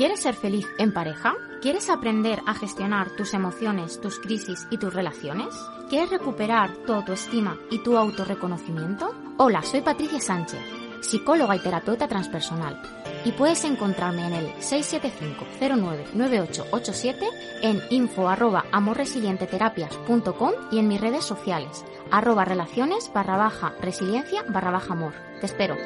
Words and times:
¿Quieres 0.00 0.20
ser 0.20 0.34
feliz 0.34 0.66
en 0.78 0.94
pareja? 0.94 1.34
¿Quieres 1.60 1.90
aprender 1.90 2.40
a 2.46 2.54
gestionar 2.54 3.10
tus 3.10 3.34
emociones, 3.34 4.00
tus 4.00 4.18
crisis 4.18 4.66
y 4.70 4.78
tus 4.78 4.94
relaciones? 4.94 5.54
¿Quieres 5.90 6.08
recuperar 6.08 6.74
tu 6.86 6.94
autoestima 6.94 7.58
y 7.70 7.82
tu 7.82 7.98
autorreconocimiento? 7.98 9.14
Hola, 9.36 9.60
soy 9.60 9.82
Patricia 9.82 10.18
Sánchez, 10.18 10.62
psicóloga 11.02 11.54
y 11.54 11.58
terapeuta 11.58 12.08
transpersonal. 12.08 12.80
Y 13.26 13.32
puedes 13.32 13.62
encontrarme 13.64 14.26
en 14.26 14.32
el 14.32 14.46
675-099887, 14.54 17.16
en 17.60 17.82
info 17.90 18.26
arroba 18.26 18.64
amorresilienteterapias.com 18.72 20.52
y 20.72 20.78
en 20.78 20.88
mis 20.88 21.02
redes 21.02 21.26
sociales, 21.26 21.84
arroba 22.10 22.46
relaciones 22.46 23.12
barra 23.12 23.36
baja 23.36 23.74
resiliencia 23.82 24.44
barra 24.48 24.70
baja 24.70 24.94
amor. 24.94 25.12
Te 25.40 25.44
espero. 25.44 25.76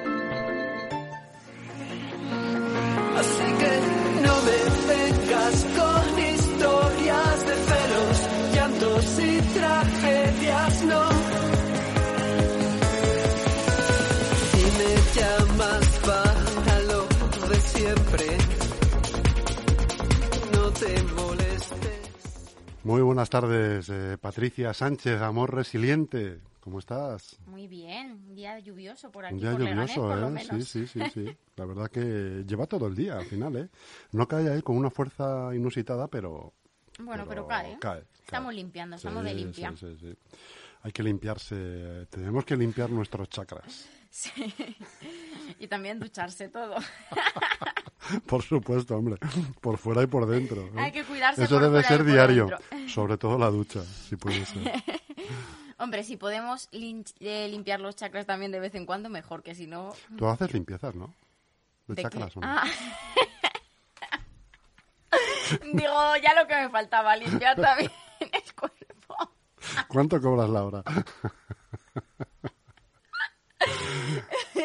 Muy 22.82 23.00
buenas 23.00 23.30
tardes, 23.30 23.88
eh, 23.88 24.18
Patricia 24.20 24.74
Sánchez, 24.74 25.20
amor 25.22 25.54
resiliente. 25.54 26.40
¿Cómo 26.60 26.78
estás? 26.78 27.38
Muy 27.46 27.66
bien, 27.68 28.12
un 28.12 28.34
día 28.34 28.58
lluvioso 28.58 29.10
por 29.10 29.24
aquí, 29.26 29.34
Un 29.34 29.40
día 29.40 29.50
por 29.52 29.60
Leganés, 29.60 29.96
lluvioso, 29.96 30.08
por 30.08 30.18
lo 30.18 30.28
¿eh? 30.28 30.30
menos. 30.30 30.68
Sí, 30.68 30.86
sí, 30.86 30.86
sí, 30.86 31.10
sí. 31.12 31.36
La 31.56 31.64
verdad 31.66 31.90
que 31.90 32.44
lleva 32.46 32.66
todo 32.66 32.86
el 32.86 32.94
día 32.94 33.18
al 33.18 33.26
final, 33.26 33.56
¿eh? 33.56 33.68
No 34.12 34.26
cae 34.28 34.48
ahí 34.50 34.62
con 34.62 34.76
una 34.76 34.90
fuerza 34.90 35.54
inusitada, 35.54 36.08
pero... 36.08 36.52
Bueno, 36.98 37.24
pero, 37.28 37.46
cae, 37.46 37.72
¿eh? 37.72 37.78
cae, 37.80 38.04
Estamos 38.24 38.48
cae. 38.50 38.56
limpiando, 38.56 38.96
estamos 38.96 39.24
de 39.24 39.30
Sí, 39.30 39.36
limpia. 39.36 39.72
Sí, 39.76 39.96
sí, 39.98 40.12
sí. 40.12 40.38
Hay 40.82 40.92
que 40.92 41.02
limpiarse, 41.02 42.06
tenemos 42.10 42.44
que 42.44 42.56
limpiar 42.56 42.90
nuestros 42.90 43.28
chakras. 43.30 43.88
Sí. 44.14 44.30
Y 45.58 45.66
también 45.66 45.98
ducharse 45.98 46.48
todo. 46.48 46.76
Por 48.26 48.42
supuesto, 48.42 48.96
hombre, 48.96 49.16
por 49.62 49.78
fuera 49.78 50.02
y 50.02 50.06
por 50.06 50.26
dentro. 50.26 50.60
¿eh? 50.62 50.72
Hay 50.76 50.92
que 50.92 51.04
cuidarse 51.04 51.44
Eso 51.44 51.54
por 51.54 51.62
debe 51.62 51.80
fuera 51.82 51.86
y 51.86 51.88
ser 51.88 51.98
por 51.98 52.12
diario, 52.12 52.46
dentro. 52.46 52.88
sobre 52.88 53.16
todo 53.16 53.38
la 53.38 53.48
ducha, 53.48 53.82
si 53.82 54.16
puede 54.16 54.44
ser. 54.44 54.72
Hombre, 55.78 56.04
si 56.04 56.18
podemos 56.18 56.68
eh, 56.72 57.48
limpiar 57.48 57.80
los 57.80 57.96
chakras 57.96 58.26
también 58.26 58.52
de 58.52 58.60
vez 58.60 58.74
en 58.74 58.84
cuando, 58.84 59.08
mejor, 59.08 59.42
que 59.42 59.54
si 59.54 59.66
no... 59.66 59.94
Tú 60.18 60.26
haces 60.26 60.52
limpiezas, 60.52 60.94
¿no? 60.94 61.14
De, 61.86 62.02
chakras, 62.02 62.36
¿o 62.36 62.40
no? 62.40 62.46
Ah. 62.46 62.64
Digo, 65.72 66.16
ya 66.22 66.34
lo 66.34 66.46
que 66.46 66.56
me 66.56 66.68
faltaba, 66.68 67.16
limpiar 67.16 67.58
también 67.58 67.90
el 68.20 68.54
cuerpo. 68.54 69.32
¿Cuánto 69.88 70.20
cobras 70.20 70.50
la 70.50 70.64
hora? 70.64 70.82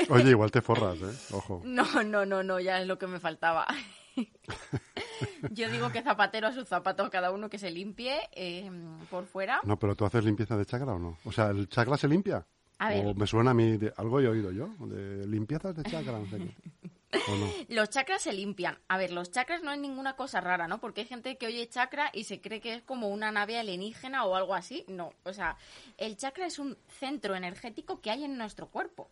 Oye, 0.23 0.29
igual 0.31 0.51
te 0.51 0.61
forras, 0.61 0.97
¿eh? 1.01 1.33
Ojo. 1.35 1.61
No, 1.63 2.03
no, 2.03 2.25
no, 2.25 2.43
no, 2.43 2.59
ya 2.59 2.81
es 2.81 2.87
lo 2.87 2.97
que 2.97 3.07
me 3.07 3.19
faltaba. 3.19 3.67
Yo 5.51 5.69
digo 5.69 5.91
que 5.91 6.01
zapatero 6.01 6.47
a 6.47 6.51
sus 6.53 6.67
zapatos, 6.67 7.09
cada 7.09 7.31
uno 7.31 7.49
que 7.49 7.57
se 7.57 7.71
limpie 7.71 8.19
eh, 8.33 8.69
por 9.09 9.25
fuera. 9.25 9.59
No, 9.63 9.77
pero 9.79 9.95
tú 9.95 10.05
haces 10.05 10.23
limpieza 10.23 10.57
de 10.57 10.65
chakra 10.65 10.93
o 10.93 10.99
no? 10.99 11.17
O 11.25 11.31
sea, 11.31 11.47
¿el 11.47 11.67
chakra 11.69 11.97
se 11.97 12.07
limpia? 12.07 12.45
A 12.79 12.89
ver. 12.89 13.05
O 13.05 13.13
me 13.13 13.27
suena 13.27 13.51
a 13.51 13.53
mí, 13.53 13.77
de- 13.77 13.93
algo 13.97 14.19
he 14.19 14.27
oído 14.27 14.51
yo, 14.51 14.69
de 14.87 15.27
limpiezas 15.27 15.75
de 15.75 15.83
chakra, 15.83 16.13
no 16.19 16.25
sé 16.29 16.37
qué. 16.37 17.19
¿O 17.27 17.35
no? 17.35 17.47
Los 17.69 17.89
chakras 17.89 18.21
se 18.21 18.33
limpian. 18.33 18.77
A 18.87 18.97
ver, 18.97 19.11
los 19.11 19.31
chakras 19.31 19.63
no 19.63 19.71
es 19.71 19.79
ninguna 19.79 20.15
cosa 20.15 20.41
rara, 20.41 20.67
¿no? 20.67 20.79
Porque 20.79 21.01
hay 21.01 21.07
gente 21.07 21.37
que 21.37 21.47
oye 21.47 21.67
chakra 21.67 22.09
y 22.13 22.23
se 22.25 22.39
cree 22.39 22.61
que 22.61 22.75
es 22.75 22.83
como 22.83 23.09
una 23.09 23.31
nave 23.31 23.57
alienígena 23.57 24.25
o 24.25 24.35
algo 24.35 24.53
así. 24.55 24.85
No, 24.87 25.11
o 25.23 25.33
sea, 25.33 25.57
el 25.97 26.17
chakra 26.17 26.45
es 26.45 26.59
un 26.59 26.77
centro 26.99 27.35
energético 27.35 27.99
que 27.99 28.11
hay 28.11 28.23
en 28.25 28.37
nuestro 28.37 28.67
cuerpo. 28.67 29.09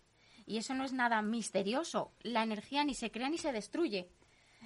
Y 0.47 0.58
eso 0.58 0.74
no 0.74 0.84
es 0.85 0.94
nada 0.94 1.22
misterioso. 1.22 2.12
La 2.22 2.41
energía 2.41 2.84
ni 2.84 2.96
se 2.96 3.12
crea 3.12 3.30
ni 3.30 3.38
se 3.38 3.52
destruye. 3.52 4.09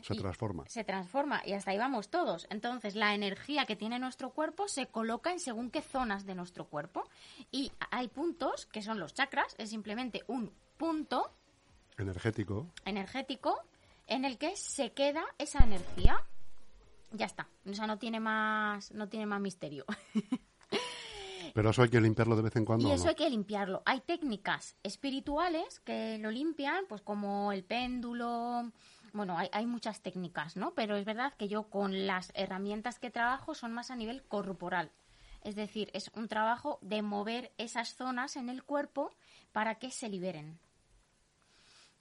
Se 0.04 0.16
transforma. 0.16 0.64
Se 0.68 0.84
transforma 0.84 1.42
y 1.46 1.52
hasta 1.54 1.72
ahí 1.72 1.78
vamos 1.78 2.10
todos. 2.10 2.48
Entonces, 2.50 2.96
la 2.96 3.14
energía 3.14 3.66
que 3.66 3.76
tiene 3.76 4.00
nuestro 4.00 4.30
cuerpo 4.32 4.68
se 4.68 4.88
coloca 4.88 5.32
en 5.32 5.40
según 5.40 5.70
qué 5.70 5.82
zonas 5.82 6.26
de 6.26 6.34
nuestro 6.36 6.66
cuerpo. 6.66 7.10
Y 7.52 7.72
hay 7.92 8.08
puntos, 8.08 8.66
que 8.68 8.82
son 8.82 9.00
los 9.00 9.14
chakras, 9.14 9.54
es 9.58 9.70
simplemente 9.72 10.24
un 10.28 10.52
punto 10.78 11.34
Energético. 11.98 12.68
energético 12.86 13.60
en 14.08 14.24
el 14.26 14.38
que 14.38 14.56
se 14.56 14.92
queda 14.94 15.24
esa 15.38 15.64
energía. 15.64 16.24
Ya 17.12 17.26
está. 17.26 17.48
O 17.70 17.74
sea, 17.74 17.86
no 17.88 17.98
tiene 18.00 18.20
más, 18.20 18.92
no 18.94 19.10
tiene 19.10 19.26
más 19.26 19.42
misterio. 19.42 19.86
Pero 21.54 21.70
eso 21.70 21.84
hay 21.84 21.90
que 21.90 22.02
limpiarlo 22.02 22.36
de 22.36 22.42
vez 22.42 22.56
en 22.56 22.66
cuando. 22.66 22.88
Y 22.88 22.92
¿o 22.92 22.94
eso 22.94 23.06
no? 23.06 23.10
hay 23.10 23.16
que 23.16 23.30
limpiarlo. 23.30 23.82
Hay 23.86 24.02
técnicas 24.02 24.76
espirituales 24.84 25.80
que 25.82 26.18
lo 26.20 26.32
limpian, 26.32 26.86
pues 26.88 27.02
como 27.02 27.52
el 27.52 27.64
péndulo. 27.64 28.72
Bueno, 29.14 29.38
hay, 29.38 29.50
hay 29.52 29.66
muchas 29.66 30.02
técnicas, 30.02 30.56
¿no? 30.56 30.74
Pero 30.74 30.96
es 30.96 31.06
verdad 31.06 31.34
que 31.34 31.48
yo 31.48 31.64
con 31.64 32.08
las 32.08 32.32
herramientas 32.36 33.00
que 33.00 33.12
trabajo 33.12 33.54
son 33.54 33.74
más 33.74 33.92
a 33.92 33.96
nivel 33.96 34.24
corporal. 34.24 34.92
Es 35.44 35.56
decir, 35.56 35.90
es 35.94 36.12
un 36.16 36.28
trabajo 36.28 36.78
de 36.82 37.02
mover 37.02 37.52
esas 37.58 37.96
zonas 37.96 38.36
en 38.36 38.50
el 38.50 38.64
cuerpo 38.64 39.12
para 39.52 39.76
que 39.76 39.92
se 39.92 40.08
liberen. 40.08 40.60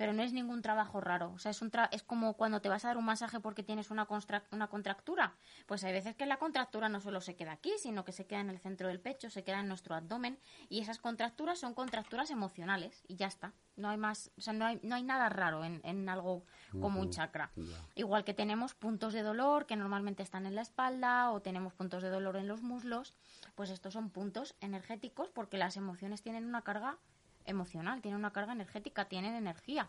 Pero 0.01 0.15
no 0.15 0.23
es 0.23 0.33
ningún 0.33 0.63
trabajo 0.63 0.99
raro. 1.03 1.31
O 1.35 1.39
sea, 1.39 1.51
es, 1.51 1.61
un 1.61 1.71
tra- 1.71 1.91
es 1.93 2.03
como 2.03 2.33
cuando 2.33 2.63
te 2.63 2.71
vas 2.71 2.87
a 2.87 2.89
dar 2.89 2.97
un 2.97 3.05
masaje 3.05 3.39
porque 3.39 3.63
tienes 3.63 3.91
una, 3.91 4.09
una 4.51 4.67
contractura. 4.69 5.35
Pues 5.67 5.85
hay 5.85 5.93
veces 5.93 6.17
que 6.17 6.25
la 6.25 6.39
contractura 6.39 6.89
no 6.89 7.03
solo 7.03 7.21
se 7.21 7.37
queda 7.37 7.53
aquí, 7.53 7.75
sino 7.79 8.03
que 8.03 8.13
se 8.13 8.25
queda 8.27 8.41
en 8.41 8.49
el 8.49 8.59
centro 8.59 8.89
del 8.89 8.99
pecho, 8.99 9.29
se 9.29 9.45
queda 9.45 9.61
en 9.61 9.69
nuestro 9.69 9.95
abdomen. 9.95 10.39
Y 10.71 10.81
esas 10.81 10.97
contracturas 11.01 11.59
son 11.59 11.75
contracturas 11.75 12.31
emocionales. 12.31 13.05
Y 13.09 13.17
ya 13.17 13.27
está. 13.27 13.53
No 13.77 13.91
hay 13.91 13.99
más, 13.99 14.31
o 14.39 14.41
sea, 14.41 14.55
no 14.55 14.65
hay, 14.65 14.81
no 14.83 14.95
hay 14.95 15.03
nada 15.03 15.29
raro 15.29 15.65
en, 15.65 15.83
en 15.85 16.09
algo 16.09 16.45
como 16.81 17.01
un 17.01 17.11
chakra. 17.11 17.51
Igual 17.95 18.25
que 18.25 18.33
tenemos 18.33 18.73
puntos 18.75 19.13
de 19.13 19.21
dolor 19.23 19.67
que 19.67 19.77
normalmente 19.77 20.23
están 20.23 20.47
en 20.47 20.55
la 20.55 20.63
espalda 20.63 21.31
o 21.31 21.43
tenemos 21.43 21.75
puntos 21.75 22.03
de 22.03 22.09
dolor 22.09 22.37
en 22.37 22.49
los 22.49 22.63
muslos, 22.63 23.13
pues 23.55 23.69
estos 23.69 23.93
son 23.93 24.09
puntos 24.09 24.55
energéticos 24.63 25.29
porque 25.31 25.59
las 25.59 25.77
emociones 25.77 26.23
tienen 26.23 26.47
una 26.47 26.63
carga 26.63 26.97
emocional, 27.45 28.01
tienen 28.01 28.19
una 28.19 28.33
carga 28.33 28.53
energética, 28.53 29.07
tienen 29.07 29.35
energía. 29.35 29.89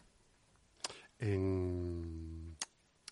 En... 1.19 2.57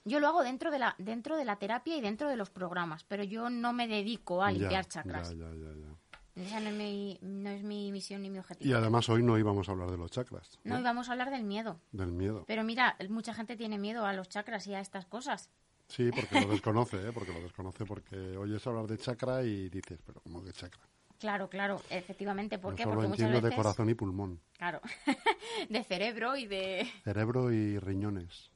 Yo 0.06 0.20
lo 0.20 0.28
hago 0.28 0.44
dentro 0.44 0.72
de 0.72 0.80
la 0.80 0.96
dentro 0.98 1.38
de 1.38 1.46
la 1.46 1.58
terapia 1.58 1.96
y 1.96 2.02
dentro 2.02 2.30
de 2.30 2.36
los 2.36 2.50
programas, 2.50 3.04
pero 3.04 3.24
yo 3.24 3.50
no 3.50 3.74
me 3.74 3.88
dedico 3.88 4.42
a 4.44 4.52
limpiar 4.52 4.86
chakras. 4.88 5.30
Ya, 5.32 5.50
ya, 5.50 5.54
ya, 5.54 5.74
ya. 5.74 6.44
Esa 6.44 6.62
no 6.62 6.70
es, 6.70 6.76
mi, 6.76 7.20
no 7.22 7.50
es 7.50 7.64
mi 7.64 7.92
misión 7.92 8.22
ni 8.22 8.30
mi 8.30 8.40
objetivo. 8.40 8.70
Y 8.70 8.74
además 8.74 9.10
hoy 9.10 9.22
no 9.22 9.38
íbamos 9.38 9.68
a 9.68 9.74
hablar 9.74 9.92
de 9.92 9.98
los 9.98 10.10
chakras. 10.10 10.58
No, 10.64 10.82
vamos 10.82 11.10
a 11.10 11.12
hablar 11.12 11.32
del 11.32 11.44
miedo. 11.44 11.82
Del 11.92 12.14
miedo. 12.14 12.46
Pero 12.48 12.64
mira, 12.64 12.96
mucha 13.10 13.34
gente 13.34 13.58
tiene 13.58 13.78
miedo 13.78 14.06
a 14.06 14.14
los 14.14 14.30
chakras 14.30 14.66
y 14.68 14.74
a 14.74 14.80
estas 14.80 15.06
cosas. 15.06 15.50
Sí, 15.88 16.12
porque 16.12 16.40
lo 16.40 16.48
desconoce, 16.48 17.10
¿eh? 17.10 17.12
Porque 17.12 17.34
lo 17.34 17.42
desconoce, 17.42 17.84
porque 17.86 18.38
oyes 18.38 18.66
hablar 18.68 18.88
de 18.88 18.98
chakra 18.98 19.44
y 19.44 19.70
dices, 19.70 20.00
pero 20.06 20.22
¿cómo 20.22 20.42
de 20.42 20.54
chakra? 20.54 20.89
Claro, 21.20 21.50
claro, 21.50 21.82
efectivamente. 21.90 22.58
¿Por 22.60 22.74
Yo 22.74 22.78
qué? 22.78 22.84
solo 22.84 22.96
Porque 22.96 23.08
muchas 23.10 23.30
veces... 23.32 23.50
de 23.50 23.56
corazón 23.56 23.90
y 23.90 23.94
pulmón. 23.94 24.40
Claro, 24.58 24.82
de 25.70 25.84
cerebro 25.84 26.36
y 26.38 26.48
de... 26.48 26.90
Cerebro 27.04 27.52
y 27.52 27.78
riñones. 27.80 28.52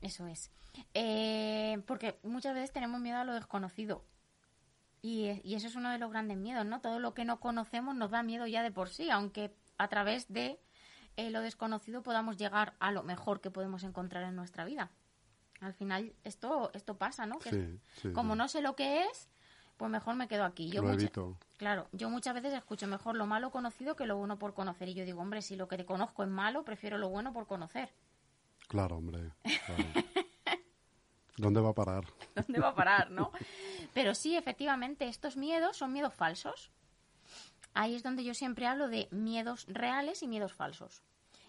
Eso 0.00 0.26
es. 0.26 0.50
Eh, 0.94 1.82
porque 1.86 2.18
muchas 2.22 2.54
veces 2.54 2.72
tenemos 2.72 3.00
miedo 3.00 3.18
a 3.18 3.24
lo 3.24 3.34
desconocido. 3.34 4.04
Y, 5.02 5.40
y 5.42 5.54
eso 5.54 5.66
es 5.68 5.76
uno 5.76 5.90
de 5.90 5.98
los 5.98 6.10
grandes 6.10 6.36
miedos, 6.36 6.66
¿no? 6.66 6.80
Todo 6.80 6.98
lo 6.98 7.14
que 7.14 7.24
no 7.24 7.40
conocemos 7.40 7.94
nos 7.94 8.10
da 8.10 8.22
miedo 8.22 8.46
ya 8.46 8.62
de 8.62 8.70
por 8.70 8.88
sí, 8.88 9.10
aunque 9.10 9.54
a 9.78 9.88
través 9.88 10.28
de 10.32 10.60
eh, 11.16 11.30
lo 11.30 11.40
desconocido 11.40 12.02
podamos 12.02 12.36
llegar 12.36 12.74
a 12.78 12.90
lo 12.92 13.02
mejor 13.02 13.40
que 13.40 13.50
podemos 13.50 13.84
encontrar 13.84 14.24
en 14.24 14.36
nuestra 14.36 14.64
vida. 14.64 14.90
Al 15.60 15.72
final 15.72 16.12
esto, 16.24 16.70
esto 16.74 16.98
pasa, 16.98 17.24
¿no? 17.24 17.38
Que 17.38 17.50
Sí, 17.50 17.80
sí, 18.02 18.12
como 18.12 18.34
sí. 18.34 18.38
no 18.38 18.48
sé 18.48 18.60
lo 18.60 18.76
que 18.76 19.04
es, 19.04 19.30
pues 19.76 19.90
mejor 19.90 20.14
me 20.16 20.28
quedo 20.28 20.44
aquí. 20.44 20.68
Yo 20.70 20.82
Lo 20.82 20.88
mucha- 20.88 21.02
evito. 21.02 21.36
Claro, 21.58 21.88
yo 21.92 22.10
muchas 22.10 22.34
veces 22.34 22.52
escucho 22.54 22.86
mejor 22.86 23.16
lo 23.16 23.26
malo 23.26 23.50
conocido 23.50 23.96
que 23.96 24.06
lo 24.06 24.16
bueno 24.16 24.38
por 24.38 24.54
conocer. 24.54 24.88
Y 24.88 24.94
yo 24.94 25.04
digo, 25.04 25.20
hombre, 25.20 25.42
si 25.42 25.56
lo 25.56 25.68
que 25.68 25.76
te 25.76 25.86
conozco 25.86 26.22
es 26.22 26.28
malo, 26.28 26.64
prefiero 26.64 26.98
lo 26.98 27.08
bueno 27.08 27.32
por 27.32 27.46
conocer. 27.46 27.92
Claro, 28.68 28.96
hombre. 28.96 29.30
claro. 29.66 29.84
¿Dónde 31.36 31.60
va 31.60 31.70
a 31.70 31.74
parar? 31.74 32.04
¿Dónde 32.34 32.60
va 32.60 32.68
a 32.68 32.74
parar, 32.74 33.10
no? 33.10 33.30
Pero 33.92 34.14
sí, 34.14 34.36
efectivamente, 34.36 35.06
estos 35.08 35.36
miedos 35.36 35.76
son 35.76 35.92
miedos 35.92 36.14
falsos. 36.14 36.70
Ahí 37.74 37.94
es 37.94 38.02
donde 38.02 38.24
yo 38.24 38.32
siempre 38.32 38.66
hablo 38.66 38.88
de 38.88 39.06
miedos 39.10 39.66
reales 39.68 40.22
y 40.22 40.28
miedos 40.28 40.54
falsos. 40.54 41.02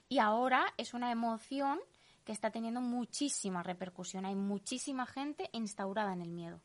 Y 0.09 0.19
ahora 0.19 0.65
es 0.77 0.93
una 0.93 1.11
emoción 1.11 1.79
que 2.25 2.33
está 2.33 2.51
teniendo 2.51 2.81
muchísima 2.81 3.63
repercusión. 3.63 4.25
Hay 4.25 4.35
muchísima 4.35 5.05
gente 5.05 5.49
instaurada 5.53 6.11
en 6.11 6.21
el 6.21 6.29
miedo. 6.29 6.59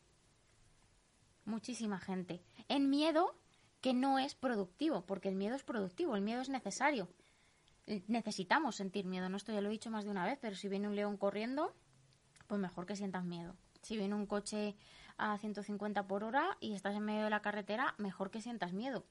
Muchísima 1.45 1.99
gente. 1.99 2.41
En 2.67 2.89
miedo 2.89 3.35
que 3.81 3.93
no 3.93 4.17
es 4.17 4.33
productivo, 4.35 5.05
porque 5.05 5.29
el 5.29 5.35
miedo 5.35 5.55
es 5.55 5.63
productivo, 5.63 6.15
el 6.15 6.21
miedo 6.21 6.41
es 6.41 6.49
necesario. 6.49 7.09
Necesitamos 8.07 8.77
sentir 8.77 9.05
miedo, 9.05 9.27
¿no? 9.27 9.35
Esto 9.35 9.51
ya 9.51 9.59
lo 9.59 9.67
he 9.67 9.71
dicho 9.71 9.91
más 9.91 10.05
de 10.05 10.11
una 10.11 10.25
vez, 10.25 10.39
pero 10.41 10.55
si 10.55 10.69
viene 10.69 10.87
un 10.87 10.95
león 10.95 11.17
corriendo, 11.17 11.75
pues 12.47 12.61
mejor 12.61 12.85
que 12.85 12.95
sientas 12.95 13.25
miedo. 13.25 13.57
Si 13.81 13.97
viene 13.97 14.15
un 14.15 14.25
coche 14.25 14.75
a 15.17 15.37
150 15.37 16.07
por 16.07 16.23
hora 16.23 16.57
y 16.61 16.75
estás 16.75 16.95
en 16.95 17.03
medio 17.03 17.25
de 17.25 17.29
la 17.29 17.41
carretera, 17.41 17.93
mejor 17.97 18.31
que 18.31 18.41
sientas 18.41 18.71
miedo. 18.71 19.05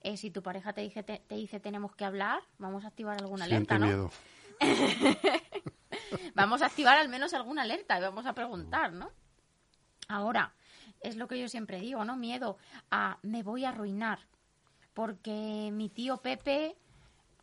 Eh, 0.00 0.16
si 0.16 0.30
tu 0.30 0.42
pareja 0.42 0.72
te 0.72 0.80
dice, 0.80 1.02
te, 1.02 1.22
dice 1.28 1.60
tenemos 1.60 1.94
que 1.94 2.04
hablar, 2.04 2.42
vamos 2.58 2.84
a 2.84 2.88
activar 2.88 3.20
alguna 3.20 3.44
alerta, 3.44 3.78
¿no? 3.78 3.86
miedo. 3.86 4.10
vamos 6.34 6.62
a 6.62 6.66
activar 6.66 6.96
al 6.96 7.08
menos 7.08 7.34
alguna 7.34 7.62
alerta 7.62 7.98
y 7.98 8.02
vamos 8.02 8.24
a 8.24 8.32
preguntar, 8.32 8.92
¿no? 8.92 9.10
Ahora, 10.08 10.54
es 11.00 11.16
lo 11.16 11.28
que 11.28 11.38
yo 11.38 11.48
siempre 11.48 11.80
digo, 11.80 12.04
¿no? 12.04 12.16
Miedo 12.16 12.58
a 12.90 13.18
me 13.22 13.42
voy 13.42 13.64
a 13.64 13.70
arruinar 13.70 14.20
porque 14.96 15.70
mi 15.74 15.90
tío 15.90 16.16
Pepe 16.16 16.74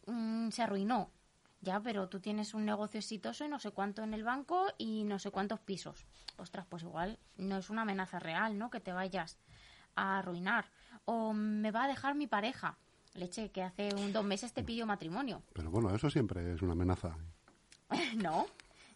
mm, 0.07 0.49
se 0.49 0.63
arruinó. 0.63 1.11
Ya, 1.61 1.79
pero 1.79 2.09
tú 2.09 2.19
tienes 2.19 2.55
un 2.55 2.65
negocio 2.65 2.97
exitoso 2.97 3.45
y 3.45 3.47
no 3.47 3.59
sé 3.59 3.69
cuánto 3.69 4.01
en 4.01 4.15
el 4.15 4.23
banco 4.23 4.65
y 4.79 5.03
no 5.03 5.19
sé 5.19 5.29
cuántos 5.29 5.59
pisos. 5.59 6.03
Ostras, 6.37 6.65
pues 6.67 6.81
igual 6.81 7.19
no 7.37 7.57
es 7.57 7.69
una 7.69 7.83
amenaza 7.83 8.17
real, 8.17 8.57
¿no? 8.57 8.71
Que 8.71 8.79
te 8.79 8.91
vayas 8.91 9.37
a 9.95 10.17
arruinar. 10.17 10.65
O 11.05 11.31
me 11.33 11.69
va 11.69 11.83
a 11.83 11.87
dejar 11.87 12.15
mi 12.15 12.25
pareja. 12.25 12.75
Leche, 13.13 13.51
que 13.51 13.61
hace 13.61 13.93
un, 13.95 14.11
dos 14.11 14.25
meses 14.25 14.51
te 14.51 14.63
pidió 14.63 14.87
matrimonio. 14.87 15.43
Pero 15.53 15.69
bueno, 15.69 15.93
eso 15.95 16.09
siempre 16.09 16.53
es 16.53 16.61
una 16.63 16.73
amenaza. 16.73 17.15
no, 18.15 18.47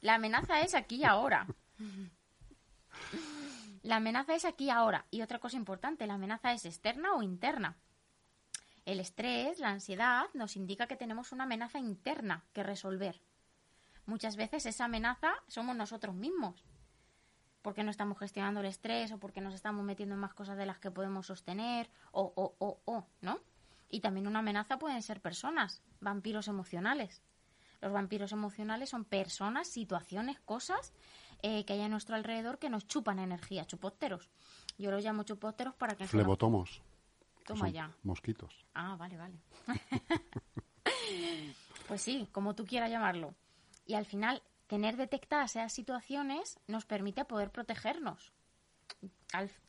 la 0.02 0.16
amenaza 0.16 0.62
es 0.62 0.74
aquí 0.74 0.96
y 0.96 1.04
ahora. 1.04 1.46
La 3.88 3.96
amenaza 3.96 4.36
es 4.36 4.44
aquí 4.44 4.70
ahora. 4.70 5.06
Y 5.12 5.22
otra 5.22 5.40
cosa 5.40 5.56
importante, 5.56 6.08
la 6.08 6.16
amenaza 6.16 6.52
es 6.52 6.66
externa 6.66 7.14
o 7.14 7.24
interna. 7.24 7.78
El 8.84 9.00
estrés, 9.00 9.60
la 9.60 9.70
ansiedad, 9.70 10.26
nos 10.34 10.58
indica 10.58 10.88
que 10.88 10.98
tenemos 10.98 11.32
una 11.32 11.46
amenaza 11.46 11.80
interna 11.80 12.44
que 12.52 12.64
resolver. 12.64 13.22
Muchas 14.06 14.36
veces 14.36 14.66
esa 14.66 14.84
amenaza 14.84 15.32
somos 15.48 15.74
nosotros 15.74 16.16
mismos, 16.16 16.66
porque 17.62 17.86
no 17.86 17.90
estamos 17.90 18.20
gestionando 18.20 18.60
el 18.60 18.66
estrés 18.66 19.14
o 19.14 19.20
porque 19.20 19.40
nos 19.40 19.54
estamos 19.54 19.86
metiendo 19.86 20.16
en 20.16 20.20
más 20.22 20.34
cosas 20.34 20.58
de 20.58 20.66
las 20.66 20.80
que 20.80 20.92
podemos 20.92 21.28
sostener, 21.28 21.90
o, 22.12 22.34
o, 22.36 22.56
o, 22.60 22.82
o, 22.84 23.08
¿no? 23.22 23.40
Y 23.88 24.02
también 24.02 24.28
una 24.28 24.40
amenaza 24.40 24.80
pueden 24.80 25.02
ser 25.02 25.22
personas, 25.22 25.82
vampiros 26.02 26.50
emocionales. 26.50 27.24
Los 27.80 27.94
vampiros 27.94 28.34
emocionales 28.34 28.90
son 28.90 29.06
personas, 29.06 29.70
situaciones, 29.70 30.42
cosas 30.42 30.92
eh, 31.42 31.66
que 31.66 31.74
hay 31.74 31.82
a 31.82 31.90
nuestro 31.90 32.16
alrededor 32.16 32.60
que 32.60 32.70
nos 32.70 32.88
chupan 32.88 33.20
energía, 33.20 33.66
chupóteros. 33.66 34.30
Yo 34.78 34.92
los 34.92 35.04
llamo 35.04 35.24
chupóteros 35.24 35.76
para 35.76 35.96
que... 35.96 36.08
Flebotomos. 36.08 36.82
Toma 37.46 37.70
ya. 37.70 37.92
Mosquitos. 38.04 38.66
Ah, 38.74 38.96
vale, 38.98 39.18
vale. 39.18 39.40
pues 41.88 42.02
sí, 42.02 42.28
como 42.32 42.56
tú 42.56 42.66
quieras 42.66 42.92
llamarlo. 42.92 43.34
Y 43.86 43.94
al 43.94 44.06
final, 44.06 44.44
tener 44.68 44.98
detectadas 44.98 45.56
esas 45.56 45.72
situaciones 45.72 46.60
nos 46.68 46.86
permite 46.86 47.26
poder 47.26 47.52
protegernos. 47.52 48.34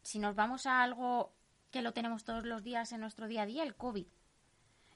si 0.03 0.19
nos 0.19 0.35
vamos 0.35 0.67
a 0.67 0.83
algo 0.83 1.33
que 1.71 1.83
lo 1.83 1.93
tenemos 1.93 2.25
todos 2.25 2.45
los 2.45 2.63
días 2.63 2.93
en 2.93 3.01
nuestro 3.01 3.29
día 3.29 3.43
a 3.43 3.47
día, 3.47 3.63
el 3.63 3.77
COVID, 3.77 4.07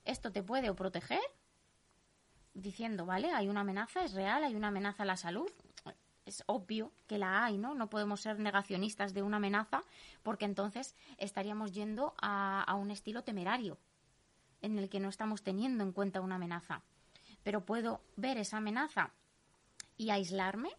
esto 0.04 0.32
te 0.32 0.42
puede 0.42 0.70
o 0.70 0.74
proteger 0.74 1.20
diciendo, 2.54 3.06
vale, 3.06 3.30
hay 3.30 3.48
una 3.48 3.60
amenaza, 3.60 4.04
es 4.04 4.12
real, 4.12 4.44
hay 4.44 4.54
una 4.54 4.69
amenaza 4.69 5.04
a 5.04 5.06
la 5.06 5.16
salud, 5.16 5.50
es 6.24 6.44
obvio 6.46 6.92
que 7.06 7.19
la 7.19 7.44
hay, 7.44 7.58
¿no? 7.58 7.74
No 7.74 7.90
podemos 7.90 8.20
ser 8.20 8.38
negacionistas 8.38 9.14
de 9.14 9.22
una 9.22 9.38
amenaza 9.38 9.82
porque 10.22 10.44
entonces 10.44 10.94
estaríamos 11.19 11.72
yendo 11.72 12.14
a, 12.20 12.62
a, 12.62 12.74
un 12.74 12.90
estilo 12.90 13.24
temerario 13.24 13.78
en 14.60 14.78
el 14.78 14.88
que 14.88 15.00
no 15.00 15.08
estamos 15.08 15.42
teniendo 15.42 15.82
en 15.82 15.92
cuenta 15.92 16.20
una 16.20 16.36
amenaza. 16.36 16.82
Pero 17.42 17.64
puedo 17.64 18.02
ver 18.16 18.38
esa 18.38 18.58
amenaza 18.58 19.10
y 19.96 20.10
aislarme 20.10 20.70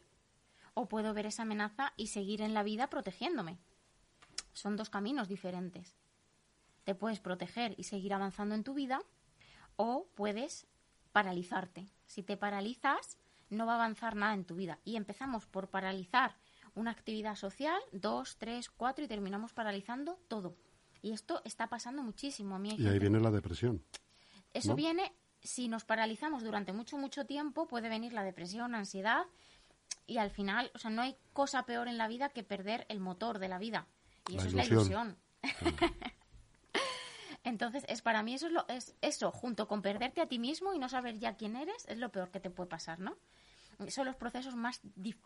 o 0.73 0.87
puedo 0.87 1.13
ver 1.13 1.25
esa 1.25 1.43
amenaza 1.43 1.93
y 1.97 2.07
seguir 2.07 2.41
en 2.41 2.53
la 2.53 2.63
vida 2.63 2.89
protegiéndome. 2.89 3.57
Son 4.53 4.75
dos 4.75 4.89
caminos 4.89 5.27
diferentes. 5.27 5.95
Te 6.83 6.95
puedes 6.95 7.19
proteger 7.19 7.75
y 7.77 7.83
seguir 7.83 8.13
avanzando 8.13 8.55
en 8.55 8.63
tu 8.63 8.73
vida 8.73 9.01
o 9.75 10.07
puedes 10.15 10.67
paralizarte. 11.11 11.87
Si 12.05 12.23
te 12.23 12.37
paralizas, 12.37 13.17
no 13.53 13.65
va 13.65 13.73
a 13.73 13.75
avanzar 13.75 14.15
nada 14.15 14.33
en 14.33 14.45
tu 14.45 14.55
vida. 14.55 14.79
Y 14.83 14.95
empezamos 14.95 15.45
por 15.45 15.69
paralizar 15.69 16.35
una 16.75 16.91
actividad 16.91 17.35
social, 17.35 17.79
dos, 17.91 18.37
tres, 18.37 18.69
cuatro, 18.69 19.05
y 19.05 19.07
terminamos 19.07 19.53
paralizando 19.53 20.19
todo. 20.27 20.55
Y 21.01 21.11
esto 21.11 21.41
está 21.45 21.67
pasando 21.67 22.01
muchísimo. 22.01 22.55
A 22.55 22.59
mí 22.59 22.75
y 22.77 22.87
ahí 22.87 22.99
viene 22.99 23.19
la 23.19 23.31
depresión. 23.31 23.83
Eso 24.53 24.75
viene, 24.75 25.13
si 25.41 25.67
nos 25.67 25.83
paralizamos 25.83 26.43
durante 26.43 26.73
mucho, 26.73 26.97
mucho 26.97 27.25
tiempo, 27.25 27.67
puede 27.67 27.89
venir 27.89 28.13
la 28.13 28.23
depresión, 28.23 28.75
ansiedad, 28.75 29.25
y 30.05 30.17
al 30.17 30.31
final, 30.31 30.71
o 30.75 30.79
sea, 30.79 30.91
no 30.91 31.01
hay 31.01 31.15
cosa 31.33 31.65
peor 31.65 31.87
en 31.87 31.97
la 31.97 32.07
vida 32.07 32.29
que 32.29 32.43
perder 32.43 32.85
el 32.89 32.99
motor 32.99 33.39
de 33.39 33.47
la 33.47 33.57
vida. 33.57 33.87
Y 34.29 34.37
eso 34.37 34.47
es 34.47 34.53
la 34.53 34.65
ilusión. 34.65 35.17
Entonces, 37.43 37.83
es 37.89 38.01
para 38.01 38.23
mí 38.23 38.33
eso 38.33 38.47
es, 38.47 38.53
lo, 38.53 38.65
es 38.69 38.95
eso, 39.01 39.31
junto 39.31 39.67
con 39.67 39.81
perderte 39.81 40.21
a 40.21 40.27
ti 40.27 40.39
mismo 40.39 40.73
y 40.73 40.79
no 40.79 40.87
saber 40.87 41.19
ya 41.19 41.35
quién 41.35 41.55
eres, 41.55 41.85
es 41.87 41.97
lo 41.97 42.09
peor 42.09 42.31
que 42.31 42.39
te 42.39 42.49
puede 42.49 42.69
pasar, 42.69 42.99
¿no? 42.99 43.17
Son 43.87 44.05
los 44.05 44.15
procesos 44.15 44.55
más 44.55 44.81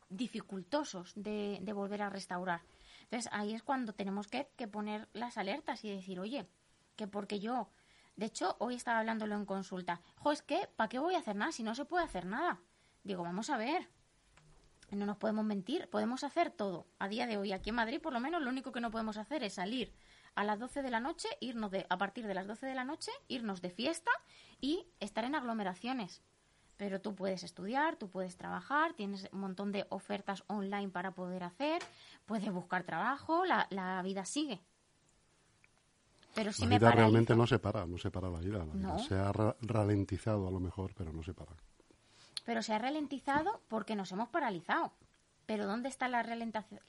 dificultosos 0.09 1.13
de, 1.15 1.61
volver 1.73 2.01
a 2.01 2.09
restaurar. 2.09 2.61
Entonces 3.03 3.31
ahí 3.33 3.53
es 3.53 3.63
cuando 3.63 3.94
tenemos 3.94 4.27
que, 4.27 4.45
poner 4.71 5.07
las 5.13 5.38
alertas 5.38 5.83
y 5.83 5.91
decir, 5.91 6.19
oye, 6.19 6.47
que 6.95 7.07
porque 7.07 7.39
yo, 7.39 7.69
de 8.15 8.25
hecho, 8.25 8.55
hoy 8.59 8.75
estaba 8.75 8.99
hablándolo 8.99 9.35
en 9.35 9.45
consulta, 9.45 10.01
jo, 10.17 10.31
es 10.31 10.41
que, 10.41 10.67
¿para 10.75 10.89
qué 10.89 10.99
voy 10.99 11.15
a 11.15 11.19
hacer 11.19 11.35
nada 11.35 11.51
si 11.51 11.63
no 11.63 11.75
se 11.75 11.85
puede 11.85 12.05
hacer 12.05 12.25
nada? 12.25 12.59
Digo, 13.03 13.23
vamos 13.23 13.49
a 13.49 13.57
ver, 13.57 13.88
no 14.91 15.05
nos 15.05 15.17
podemos 15.17 15.45
mentir, 15.45 15.89
podemos 15.89 16.23
hacer 16.23 16.51
todo. 16.51 16.88
A 17.00 17.07
día 17.07 17.27
de 17.27 17.38
hoy, 17.38 17.51
aquí 17.51 17.69
en 17.69 17.75
Madrid, 17.75 18.01
por 18.01 18.13
lo 18.13 18.19
menos, 18.19 18.41
lo 18.41 18.50
único 18.50 18.71
que 18.71 18.81
no 18.81 18.91
podemos 18.91 19.17
hacer 19.17 19.43
es 19.43 19.53
salir 19.53 19.93
a 20.35 20.43
las 20.43 20.59
12 20.59 20.81
de 20.81 20.91
la 20.91 21.00
noche, 21.00 21.27
irnos 21.39 21.71
de, 21.71 21.85
a 21.89 21.97
partir 21.97 22.27
de 22.27 22.33
las 22.33 22.47
12 22.47 22.65
de 22.65 22.75
la 22.75 22.83
noche, 22.83 23.11
irnos 23.27 23.61
de 23.61 23.69
fiesta 23.69 24.11
y 24.61 24.88
estar 25.00 25.25
en 25.25 25.35
aglomeraciones 25.35 26.21
pero 26.77 27.01
tú 27.01 27.15
puedes 27.15 27.44
estudiar, 27.44 27.95
tú 27.97 28.09
puedes 28.09 28.38
trabajar, 28.38 28.94
tienes 28.94 29.27
un 29.31 29.39
montón 29.41 29.71
de 29.71 29.85
ofertas 29.89 30.44
online 30.47 30.89
para 30.89 31.12
poder 31.12 31.44
hacer, 31.44 31.81
puedes 32.25 32.51
buscar 32.51 32.83
trabajo, 32.83 33.45
la, 33.45 33.68
la 33.71 34.01
vida 34.03 34.24
sigue. 34.25 34.62
Pero 36.35 36.53
si 36.53 36.68
la 36.68 36.77
vida 36.77 36.91
realmente 36.91 37.35
no 37.35 37.47
se 37.47 37.57
para, 37.57 37.88
no 37.88 37.97
se 37.97 38.12
para 38.12 38.29
la 38.29 38.39
vida. 38.39 38.63
se 39.00 39.15
ha 39.15 39.31
ralentizado 39.62 40.47
a 40.47 40.51
lo 40.51 40.59
mejor, 40.59 40.94
pero 40.95 41.12
no 41.12 41.24
se 41.24 41.33
para. 41.33 41.51
Pero 42.45 42.62
se 42.62 42.74
ha 42.74 42.77
ralentizado 42.77 43.62
porque 43.68 43.95
nos 43.95 44.12
hemos 44.12 44.29
paralizado. 44.29 44.94
Pero 45.47 45.65
¿dónde 45.65 45.89
está 45.89 46.07
la 46.07 46.21
ralentización? 46.21 46.81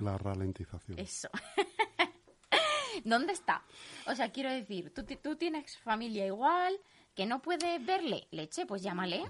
La 0.00 0.16
ralentización. 0.16 0.98
Eso. 0.98 1.28
¿Dónde 3.04 3.34
está? 3.34 3.62
O 4.06 4.14
sea, 4.14 4.32
quiero 4.32 4.50
decir, 4.50 4.94
tú, 4.94 5.04
tú 5.04 5.36
tienes 5.36 5.76
familia 5.78 6.26
igual, 6.26 6.78
¿Que 7.14 7.26
no 7.26 7.40
puede 7.42 7.78
verle? 7.78 8.26
Leche, 8.30 8.66
pues 8.66 8.82
llámale. 8.82 9.24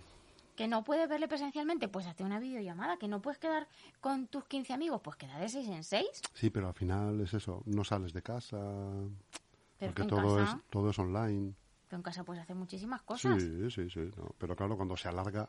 ¿Que 0.56 0.68
no 0.68 0.84
puede 0.84 1.06
verle 1.06 1.26
presencialmente? 1.26 1.88
Pues 1.88 2.06
hazte 2.06 2.22
una 2.22 2.38
videollamada. 2.38 2.98
¿Que 2.98 3.08
no 3.08 3.22
puedes 3.22 3.38
quedar 3.38 3.66
con 4.00 4.26
tus 4.26 4.44
15 4.44 4.74
amigos? 4.74 5.00
Pues 5.02 5.16
queda 5.16 5.38
de 5.38 5.48
6 5.48 5.68
en 5.68 5.84
6. 5.84 6.06
Sí, 6.34 6.50
pero 6.50 6.68
al 6.68 6.74
final 6.74 7.20
es 7.20 7.32
eso. 7.32 7.62
No 7.66 7.82
sales 7.84 8.12
de 8.12 8.22
casa. 8.22 8.58
porque 9.78 10.04
todo, 10.04 10.42
es, 10.42 10.50
todo 10.68 10.90
es 10.90 10.98
online. 10.98 11.54
Pero 11.88 11.96
en 11.96 12.02
casa 12.02 12.22
puedes 12.24 12.42
hacer 12.42 12.56
muchísimas 12.56 13.02
cosas. 13.02 13.42
Sí, 13.42 13.70
sí, 13.70 13.90
sí. 13.90 14.10
Pero 14.38 14.54
claro, 14.54 14.76
cuando 14.76 14.96
se 14.96 15.08
alarga, 15.08 15.48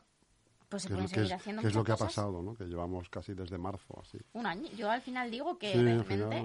pues 0.72 0.84
se 0.84 0.88
pueden 0.88 1.06
seguir 1.06 1.26
es, 1.26 1.32
haciendo 1.32 1.60
que 1.60 1.68
es 1.68 1.74
lo 1.74 1.84
que 1.84 1.92
ha 1.92 1.96
pasado, 1.96 2.42
¿no? 2.42 2.54
Que 2.54 2.64
llevamos 2.64 3.10
casi 3.10 3.34
desde 3.34 3.58
marzo, 3.58 4.00
así. 4.00 4.18
Un 4.32 4.46
año. 4.46 4.70
Yo 4.70 4.90
al 4.90 5.02
final 5.02 5.30
digo 5.30 5.58
que 5.58 5.74
realmente 5.74 6.42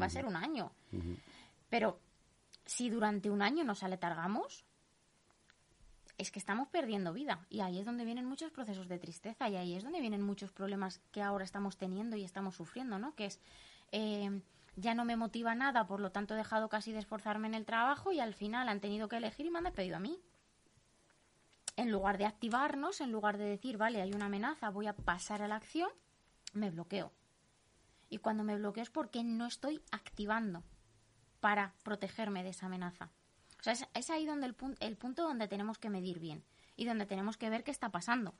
va 0.00 0.06
a 0.06 0.08
ser 0.08 0.24
un 0.24 0.34
año. 0.34 0.72
Pero 1.68 2.00
si 2.64 2.88
durante 2.88 3.30
un 3.30 3.42
año 3.42 3.62
nos 3.64 3.82
aletargamos, 3.82 4.64
es 6.18 6.30
que 6.30 6.38
estamos 6.38 6.68
perdiendo 6.68 7.12
vida 7.12 7.46
y 7.50 7.60
ahí 7.60 7.78
es 7.78 7.84
donde 7.84 8.04
vienen 8.04 8.24
muchos 8.24 8.50
procesos 8.50 8.88
de 8.88 8.98
tristeza 8.98 9.48
y 9.48 9.56
ahí 9.56 9.74
es 9.74 9.84
donde 9.84 10.00
vienen 10.00 10.22
muchos 10.22 10.50
problemas 10.50 11.00
que 11.12 11.22
ahora 11.22 11.44
estamos 11.44 11.76
teniendo 11.76 12.16
y 12.16 12.24
estamos 12.24 12.56
sufriendo, 12.56 12.98
¿no? 12.98 13.14
Que 13.14 13.26
es 13.26 13.40
eh, 13.92 14.40
ya 14.76 14.94
no 14.94 15.04
me 15.04 15.16
motiva 15.16 15.54
nada, 15.54 15.86
por 15.86 16.00
lo 16.00 16.12
tanto 16.12 16.34
he 16.34 16.36
dejado 16.36 16.68
casi 16.68 16.92
de 16.92 16.98
esforzarme 16.98 17.48
en 17.48 17.54
el 17.54 17.64
trabajo 17.64 18.12
y 18.12 18.20
al 18.20 18.34
final 18.34 18.68
han 18.68 18.80
tenido 18.80 19.08
que 19.08 19.16
elegir 19.16 19.46
y 19.46 19.50
me 19.50 19.58
han 19.58 19.64
despedido 19.64 19.96
a 19.96 20.00
mí. 20.00 20.18
En 21.76 21.90
lugar 21.90 22.18
de 22.18 22.26
activarnos, 22.26 23.00
en 23.00 23.12
lugar 23.12 23.36
de 23.36 23.44
decir, 23.44 23.76
vale, 23.76 24.00
hay 24.00 24.12
una 24.12 24.26
amenaza, 24.26 24.70
voy 24.70 24.86
a 24.86 24.94
pasar 24.94 25.42
a 25.42 25.48
la 25.48 25.56
acción, 25.56 25.90
me 26.54 26.70
bloqueo. 26.70 27.12
Y 28.08 28.18
cuando 28.18 28.44
me 28.44 28.56
bloqueo 28.56 28.82
es 28.82 28.90
porque 28.90 29.24
no 29.24 29.46
estoy 29.46 29.82
activando 29.90 30.62
para 31.40 31.74
protegerme 31.82 32.42
de 32.42 32.50
esa 32.50 32.66
amenaza 32.66 33.10
es, 33.64 34.10
ahí 34.10 34.26
donde 34.26 34.46
el, 34.46 34.56
el 34.80 34.96
punto 34.96 35.22
donde 35.22 35.48
tenemos 35.48 35.78
que 35.78 35.90
medir 35.90 36.18
bien 36.18 36.42
y 36.76 36.84
donde 36.84 37.06
tenemos 37.06 37.36
que 37.36 37.50
ver 37.50 37.64
qué 37.64 37.70
está 37.70 37.90
pasando. 37.90 38.34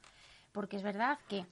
Porque 0.52 0.76
es 0.76 0.82
verdad 0.82 1.18
que 1.28 1.46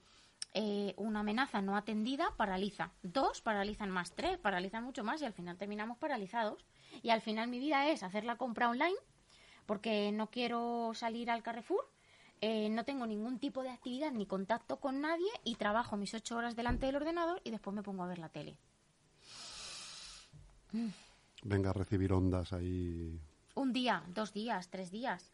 eh, 0.54 0.94
una 0.96 1.20
amenaza 1.20 1.60
no 1.62 1.76
atendida 1.76 2.28
paraliza. 2.36 2.92
Dos 3.02 3.40
paralizan 3.40 3.90
más, 3.90 4.12
tres 4.12 4.38
paralizan 4.38 4.84
mucho 4.84 5.04
más 5.04 5.20
y 5.22 5.24
al 5.24 5.32
final 5.32 5.56
terminamos 5.56 5.98
paralizados. 5.98 6.64
Y 7.02 7.10
al 7.10 7.20
final 7.20 7.48
mi 7.48 7.58
vida 7.58 7.88
es 7.88 8.02
hacer 8.02 8.24
la 8.24 8.36
compra 8.36 8.70
online 8.70 8.96
porque 9.66 10.12
no 10.12 10.30
quiero 10.30 10.92
salir 10.94 11.30
al 11.30 11.42
Carrefour 11.42 11.84
eh, 12.46 12.68
no 12.68 12.84
tengo 12.84 13.06
ningún 13.06 13.38
tipo 13.38 13.62
de 13.62 13.70
actividad 13.70 14.12
ni 14.12 14.26
contacto 14.26 14.78
con 14.78 15.00
nadie 15.00 15.30
y 15.44 15.54
trabajo 15.54 15.96
mis 15.96 16.12
ocho 16.12 16.36
horas 16.36 16.54
delante 16.54 16.84
del 16.84 16.96
ordenador 16.96 17.40
y 17.42 17.50
después 17.50 17.74
me 17.74 17.82
pongo 17.82 18.02
a 18.02 18.06
ver 18.06 18.18
la 18.18 18.28
tele. 18.28 18.58
Venga 21.42 21.70
a 21.70 21.72
recibir 21.72 22.12
ondas 22.12 22.52
ahí. 22.52 23.18
Un 23.54 23.72
día, 23.72 24.04
dos 24.08 24.32
días, 24.32 24.68
tres 24.68 24.90
días. 24.90 25.32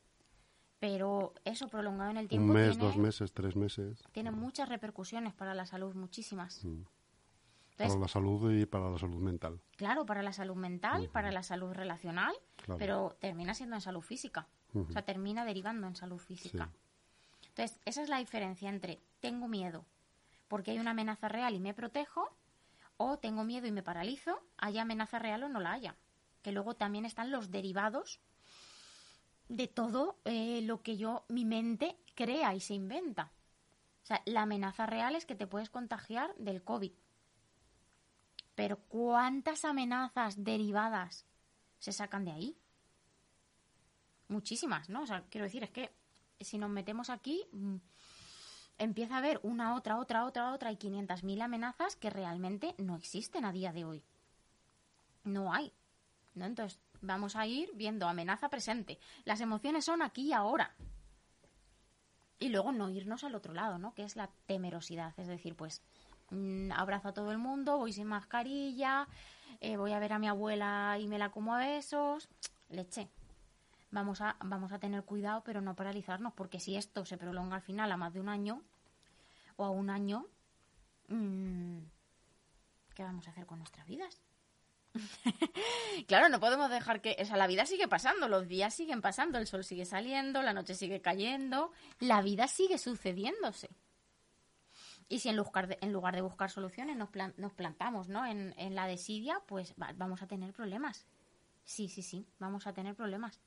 Pero 0.78 1.34
eso 1.44 1.68
prolongado 1.68 2.10
en 2.10 2.16
el 2.16 2.28
tiempo. 2.28 2.46
Un 2.46 2.54
mes, 2.54 2.70
tiene, 2.70 2.84
dos 2.84 2.96
meses, 2.96 3.32
tres 3.32 3.56
meses. 3.56 4.02
Tiene 4.12 4.30
muchas 4.30 4.68
repercusiones 4.68 5.34
para 5.34 5.54
la 5.54 5.66
salud, 5.66 5.94
muchísimas. 5.94 6.64
Mm. 6.64 6.82
para 7.76 7.96
la 7.96 8.08
salud 8.08 8.52
y 8.52 8.66
para 8.66 8.90
la 8.90 8.98
salud 8.98 9.20
mental. 9.20 9.60
Claro, 9.76 10.06
para 10.06 10.22
la 10.22 10.32
salud 10.32 10.56
mental, 10.56 11.10
para 11.10 11.30
la 11.32 11.42
salud 11.42 11.72
relacional, 11.72 12.34
pero 12.78 13.16
termina 13.20 13.54
siendo 13.54 13.76
en 13.76 13.82
salud 13.82 14.02
física. 14.02 14.48
O 14.74 14.90
sea, 14.92 15.02
termina 15.02 15.44
derivando 15.44 15.86
en 15.86 15.96
salud 15.96 16.18
física. 16.18 16.70
Entonces, 17.48 17.78
esa 17.84 18.02
es 18.02 18.08
la 18.08 18.18
diferencia 18.18 18.70
entre 18.70 19.00
tengo 19.20 19.48
miedo 19.48 19.84
porque 20.50 20.72
hay 20.72 20.80
una 20.80 20.90
amenaza 20.90 21.28
real 21.28 21.54
y 21.54 21.60
me 21.60 21.74
protejo, 21.74 22.28
o 22.96 23.18
tengo 23.18 23.44
miedo 23.44 23.68
y 23.68 23.70
me 23.70 23.84
paralizo, 23.84 24.42
haya 24.58 24.82
amenaza 24.82 25.20
real 25.20 25.44
o 25.44 25.48
no 25.48 25.60
la 25.60 25.72
haya. 25.72 25.94
Que 26.42 26.52
luego 26.52 26.74
también 26.74 27.04
están 27.04 27.30
los 27.30 27.50
derivados 27.50 28.20
de 29.48 29.66
todo 29.66 30.20
eh, 30.24 30.62
lo 30.62 30.82
que 30.82 30.96
yo, 30.96 31.24
mi 31.28 31.44
mente, 31.44 31.98
crea 32.14 32.54
y 32.54 32.60
se 32.60 32.74
inventa. 32.74 33.32
O 34.02 34.06
sea, 34.06 34.22
la 34.24 34.42
amenaza 34.42 34.86
real 34.86 35.16
es 35.16 35.26
que 35.26 35.34
te 35.34 35.46
puedes 35.46 35.70
contagiar 35.70 36.34
del 36.36 36.62
COVID. 36.62 36.92
Pero 38.54 38.78
¿cuántas 38.88 39.64
amenazas 39.64 40.44
derivadas 40.44 41.26
se 41.78 41.92
sacan 41.92 42.24
de 42.24 42.32
ahí? 42.32 42.56
Muchísimas, 44.28 44.88
¿no? 44.88 45.02
O 45.02 45.06
sea, 45.06 45.24
quiero 45.30 45.44
decir, 45.44 45.64
es 45.64 45.70
que 45.70 45.92
si 46.40 46.56
nos 46.56 46.70
metemos 46.70 47.10
aquí, 47.10 47.44
mm, 47.52 47.76
empieza 48.78 49.16
a 49.16 49.18
haber 49.18 49.40
una, 49.42 49.74
otra, 49.74 49.98
otra, 49.98 50.24
otra, 50.24 50.52
otra 50.52 50.72
y 50.72 50.76
500.000 50.76 51.42
amenazas 51.42 51.96
que 51.96 52.10
realmente 52.10 52.74
no 52.78 52.96
existen 52.96 53.44
a 53.44 53.52
día 53.52 53.72
de 53.72 53.84
hoy. 53.84 54.04
No 55.24 55.52
hay. 55.52 55.72
¿No? 56.34 56.44
Entonces, 56.44 56.80
vamos 57.00 57.36
a 57.36 57.46
ir 57.46 57.70
viendo 57.74 58.08
amenaza 58.08 58.48
presente. 58.48 58.98
Las 59.24 59.40
emociones 59.40 59.84
son 59.84 60.02
aquí 60.02 60.28
y 60.28 60.32
ahora. 60.32 60.74
Y 62.38 62.48
luego 62.48 62.72
no 62.72 62.88
irnos 62.88 63.24
al 63.24 63.34
otro 63.34 63.52
lado, 63.52 63.78
¿no? 63.78 63.94
Que 63.94 64.04
es 64.04 64.16
la 64.16 64.30
temerosidad. 64.46 65.12
Es 65.18 65.28
decir, 65.28 65.54
pues 65.54 65.82
mm, 66.30 66.72
abrazo 66.72 67.08
a 67.08 67.14
todo 67.14 67.32
el 67.32 67.38
mundo, 67.38 67.76
voy 67.76 67.92
sin 67.92 68.06
mascarilla, 68.06 69.06
eh, 69.60 69.76
voy 69.76 69.92
a 69.92 69.98
ver 69.98 70.14
a 70.14 70.18
mi 70.18 70.28
abuela 70.28 70.96
y 70.98 71.06
me 71.06 71.18
la 71.18 71.30
como 71.30 71.54
a 71.54 71.58
besos. 71.58 72.28
Leche. 72.70 73.10
Vamos 73.90 74.20
a, 74.20 74.36
vamos 74.40 74.72
a 74.72 74.78
tener 74.78 75.04
cuidado, 75.04 75.42
pero 75.42 75.60
no 75.60 75.74
paralizarnos, 75.74 76.32
porque 76.34 76.60
si 76.60 76.76
esto 76.76 77.04
se 77.04 77.18
prolonga 77.18 77.56
al 77.56 77.62
final 77.62 77.90
a 77.90 77.96
más 77.96 78.14
de 78.14 78.20
un 78.20 78.28
año 78.28 78.62
o 79.56 79.64
a 79.64 79.70
un 79.70 79.90
año, 79.90 80.26
mm, 81.08 81.78
¿qué 82.94 83.02
vamos 83.02 83.26
a 83.26 83.32
hacer 83.32 83.46
con 83.46 83.58
nuestras 83.58 83.86
vidas? 83.88 84.22
claro, 86.06 86.28
no 86.28 86.40
podemos 86.40 86.70
dejar 86.70 87.00
que, 87.00 87.16
o 87.20 87.24
sea, 87.24 87.36
la 87.36 87.46
vida 87.46 87.66
sigue 87.66 87.88
pasando, 87.88 88.28
los 88.28 88.48
días 88.48 88.74
siguen 88.74 89.00
pasando, 89.00 89.38
el 89.38 89.46
sol 89.46 89.64
sigue 89.64 89.84
saliendo, 89.84 90.42
la 90.42 90.52
noche 90.52 90.74
sigue 90.74 91.00
cayendo, 91.00 91.72
la 91.98 92.22
vida 92.22 92.48
sigue 92.48 92.78
sucediéndose. 92.78 93.70
Y 95.08 95.18
si 95.18 95.28
en 95.28 95.36
lugar 95.36 95.66
de, 95.66 95.78
en 95.80 95.92
lugar 95.92 96.14
de 96.14 96.22
buscar 96.22 96.50
soluciones 96.50 96.96
nos, 96.96 97.10
plantamos 97.52 98.08
¿no? 98.08 98.24
en, 98.26 98.54
en, 98.56 98.76
la 98.76 98.86
desidia, 98.86 99.42
pues 99.46 99.74
vamos 99.76 100.22
a 100.22 100.28
tener 100.28 100.52
problemas. 100.52 101.04
Sí, 101.64 101.88
sí, 101.88 102.02
sí, 102.02 102.26
vamos 102.38 102.66
a 102.66 102.72
tener 102.72 102.94
problemas. 102.94 103.40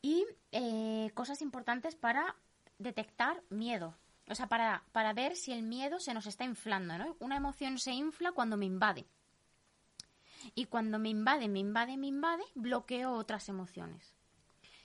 Y 0.00 0.24
eh, 0.52 1.10
cosas 1.14 1.42
importantes 1.42 1.96
para 1.96 2.36
detectar 2.78 3.42
miedo. 3.50 3.96
O 4.28 4.34
sea, 4.34 4.48
para, 4.48 4.84
para 4.92 5.12
ver 5.12 5.36
si 5.36 5.52
el 5.52 5.62
miedo 5.62 5.98
se 5.98 6.14
nos 6.14 6.26
está 6.26 6.44
inflando, 6.44 6.98
¿no? 6.98 7.16
Una 7.18 7.36
emoción 7.36 7.78
se 7.78 7.92
infla 7.92 8.32
cuando 8.32 8.56
me 8.56 8.66
invade. 8.66 9.06
Y 10.54 10.66
cuando 10.66 10.98
me 10.98 11.08
invade, 11.08 11.48
me 11.48 11.60
invade, 11.60 11.96
me 11.96 12.06
invade, 12.06 12.44
bloqueo 12.54 13.12
otras 13.12 13.48
emociones. 13.48 14.14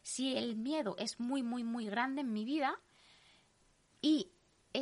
Si 0.01 0.37
el 0.37 0.55
miedo 0.55 0.95
es 0.97 1.19
muy, 1.19 1.43
muy, 1.43 1.63
muy 1.63 1.85
grande 1.85 2.21
en 2.21 2.31
mi 2.31 2.45
vida 2.45 2.79
y 4.01 4.31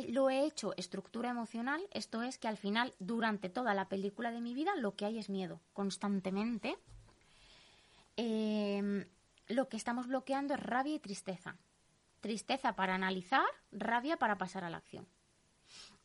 lo 0.08 0.30
he 0.30 0.44
hecho 0.44 0.74
estructura 0.76 1.30
emocional, 1.30 1.80
esto 1.92 2.22
es 2.22 2.38
que 2.38 2.48
al 2.48 2.56
final, 2.56 2.94
durante 2.98 3.48
toda 3.48 3.74
la 3.74 3.88
película 3.88 4.30
de 4.30 4.40
mi 4.40 4.54
vida, 4.54 4.74
lo 4.76 4.94
que 4.94 5.06
hay 5.06 5.18
es 5.18 5.30
miedo, 5.30 5.60
constantemente. 5.72 6.76
Em, 8.16 9.06
lo 9.48 9.68
que 9.68 9.76
estamos 9.76 10.06
bloqueando 10.06 10.54
es 10.54 10.60
rabia 10.60 10.94
y 10.94 10.98
tristeza. 10.98 11.56
Tristeza 12.20 12.74
para 12.74 12.94
analizar, 12.94 13.46
rabia 13.72 14.16
para 14.16 14.38
pasar 14.38 14.64
a 14.64 14.70
la 14.70 14.78
acción. 14.78 15.06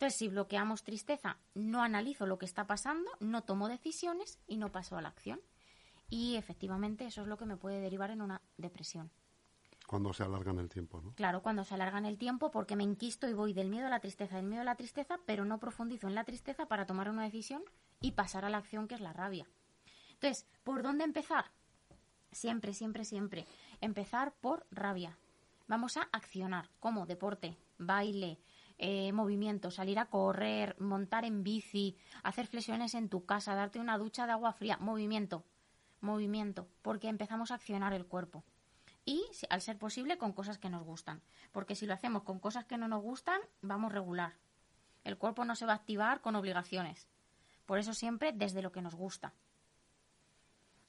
Entonces, 0.02 0.18
si 0.18 0.30
bloqueamos 0.30 0.82
tristeza, 0.82 1.38
no 1.54 1.84
analizo 1.84 2.26
lo 2.26 2.40
que 2.40 2.46
está 2.46 2.66
pasando, 2.66 3.12
no 3.20 3.44
tomo 3.44 3.68
decisiones 3.68 4.40
y 4.48 4.58
no 4.58 4.72
paso 4.72 4.98
a 4.98 5.02
la 5.04 5.10
acción. 5.10 5.40
Y 6.10 6.38
efectivamente 6.38 7.06
eso 7.06 7.22
es 7.22 7.28
lo 7.28 7.38
que 7.38 7.46
me 7.46 7.56
puede 7.56 7.80
derivar 7.80 8.10
en 8.10 8.24
una 8.24 8.42
depresión. 8.58 9.12
Cuando 9.86 10.12
se 10.12 10.24
alarga 10.24 10.50
en 10.50 10.58
el 10.58 10.70
tiempo, 10.70 11.02
¿no? 11.02 11.14
Claro, 11.14 11.44
cuando 11.44 11.64
se 11.64 11.76
alarga 11.76 12.00
en 12.00 12.06
el 12.06 12.18
tiempo 12.18 12.50
porque 12.50 12.76
me 12.76 12.84
enquisto 12.84 13.30
y 13.30 13.34
voy 13.34 13.54
del 13.54 13.70
miedo 13.70 13.86
a 13.86 13.90
la 13.92 14.00
tristeza, 14.00 14.38
del 14.38 14.48
miedo 14.48 14.64
a 14.64 14.66
la 14.66 14.74
tristeza, 14.74 15.20
pero 15.28 15.46
no 15.46 15.60
profundizo 15.60 16.08
en 16.08 16.16
la 16.16 16.24
tristeza 16.24 16.66
para 16.66 16.88
tomar 16.88 17.08
una 17.08 17.22
decisión 17.22 17.62
y 18.00 18.14
pasar 18.14 18.44
a 18.44 18.50
la 18.50 18.58
acción 18.58 18.88
que 18.88 18.96
es 18.96 19.02
la 19.02 19.14
rabia. 19.14 19.46
Entonces, 20.14 20.48
¿por 20.64 20.82
dónde 20.82 21.04
empezar? 21.04 21.52
Siempre, 22.32 22.74
siempre, 22.74 23.06
siempre. 23.06 23.46
Empezar 23.82 24.34
por 24.34 24.66
rabia. 24.72 25.20
Vamos 25.68 25.96
a 25.98 26.10
accionar, 26.12 26.72
como 26.80 27.06
deporte, 27.06 27.56
baile, 27.78 28.40
eh, 28.84 29.14
movimiento, 29.14 29.70
salir 29.70 30.00
a 30.00 30.08
correr, 30.08 30.76
montar 30.80 31.24
en 31.24 31.44
bici, 31.44 31.96
hacer 32.24 32.48
flexiones 32.48 32.96
en 32.96 33.10
tu 33.10 33.28
casa, 33.28 33.54
darte 33.54 33.80
una 33.80 34.00
ducha 34.00 34.26
de 34.26 34.32
agua 34.32 34.54
fría, 34.54 34.78
movimiento, 34.78 35.46
movimiento, 36.00 36.68
porque 36.82 37.08
empezamos 37.08 37.52
a 37.52 37.56
accionar 37.56 37.94
el 37.94 38.08
cuerpo. 38.08 38.44
Y, 39.06 39.24
al 39.52 39.62
ser 39.62 39.78
posible, 39.78 40.18
con 40.18 40.34
cosas 40.34 40.58
que 40.58 40.72
nos 40.72 40.84
gustan. 40.84 41.22
Porque 41.52 41.76
si 41.76 41.86
lo 41.86 41.94
hacemos 41.94 42.24
con 42.24 42.40
cosas 42.40 42.66
que 42.66 42.80
no 42.80 42.88
nos 42.88 43.04
gustan, 43.04 43.40
vamos 43.62 43.92
regular. 43.92 44.34
El 45.04 45.16
cuerpo 45.16 45.46
no 45.46 45.56
se 45.56 45.68
va 45.68 45.74
a 45.74 45.76
activar 45.76 46.22
con 46.22 46.36
obligaciones. 46.36 47.08
Por 47.68 47.78
eso 47.78 47.94
siempre 47.94 48.34
desde 48.34 48.64
lo 48.64 48.72
que 48.72 48.82
nos 48.82 48.96
gusta. 48.96 49.32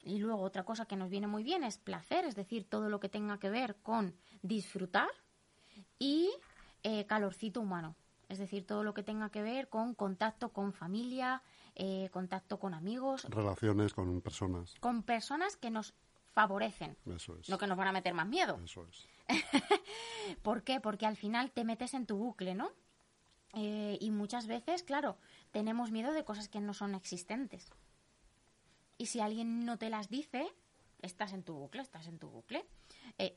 Y 0.03 0.19
luego 0.19 0.41
otra 0.41 0.65
cosa 0.65 0.87
que 0.87 0.97
nos 0.97 1.11
viene 1.11 1.27
muy 1.27 1.43
bien 1.43 1.63
es 1.63 1.77
placer, 1.77 2.25
es 2.25 2.37
decir, 2.37 2.67
todo 2.67 2.89
lo 2.89 3.01
que 3.01 3.11
tenga 3.11 3.39
que 3.39 3.51
ver 3.51 3.77
con 3.83 4.17
disfrutar 4.41 5.11
y 5.99 6.31
eh, 6.83 7.07
calorcito 7.07 7.61
humano. 7.61 7.95
Es 8.29 8.39
decir, 8.39 8.67
todo 8.67 8.83
lo 8.83 8.95
que 8.95 9.03
tenga 9.03 9.31
que 9.31 9.43
ver 9.43 9.69
con 9.69 9.95
contacto 9.95 10.53
con 10.53 10.73
familia, 10.73 11.43
eh, 11.75 12.09
contacto 12.13 12.59
con 12.59 12.75
amigos. 12.75 13.25
Relaciones 13.29 13.95
con 13.95 14.21
personas. 14.21 14.75
Con 14.81 15.03
personas 15.03 15.57
que 15.57 15.71
nos 15.71 15.95
favorecen. 16.33 16.97
Eso 17.07 17.37
es. 17.39 17.49
No 17.49 17.59
que 17.59 17.67
nos 17.67 17.77
van 17.77 17.89
a 17.89 17.93
meter 17.93 18.15
más 18.15 18.27
miedo. 18.27 18.59
Eso 18.65 18.87
es. 18.89 19.07
¿Por 20.43 20.63
qué? 20.63 20.81
Porque 20.81 21.07
al 21.07 21.17
final 21.17 21.53
te 21.53 21.65
metes 21.65 21.95
en 21.95 22.07
tu 22.07 22.17
bucle, 22.17 22.55
¿no? 22.55 22.71
Eh, 23.55 23.99
y 24.01 24.11
muchas 24.11 24.47
veces, 24.47 24.83
claro, 24.83 25.19
tenemos 25.51 25.91
miedo 25.91 26.13
de 26.13 26.25
cosas 26.25 26.49
que 26.49 26.61
no 26.61 26.73
son 26.73 26.95
existentes. 26.95 27.71
Y 28.97 29.07
si 29.07 29.21
alguien 29.21 29.67
no 29.67 29.79
te 29.79 29.91
las 29.91 30.09
dice, 30.09 30.51
estás 31.03 31.33
en 31.35 31.43
tu 31.43 31.55
bucle, 31.55 31.83
estás 31.83 32.07
en 32.07 32.19
tu 32.19 32.29
bucle. 32.29 32.65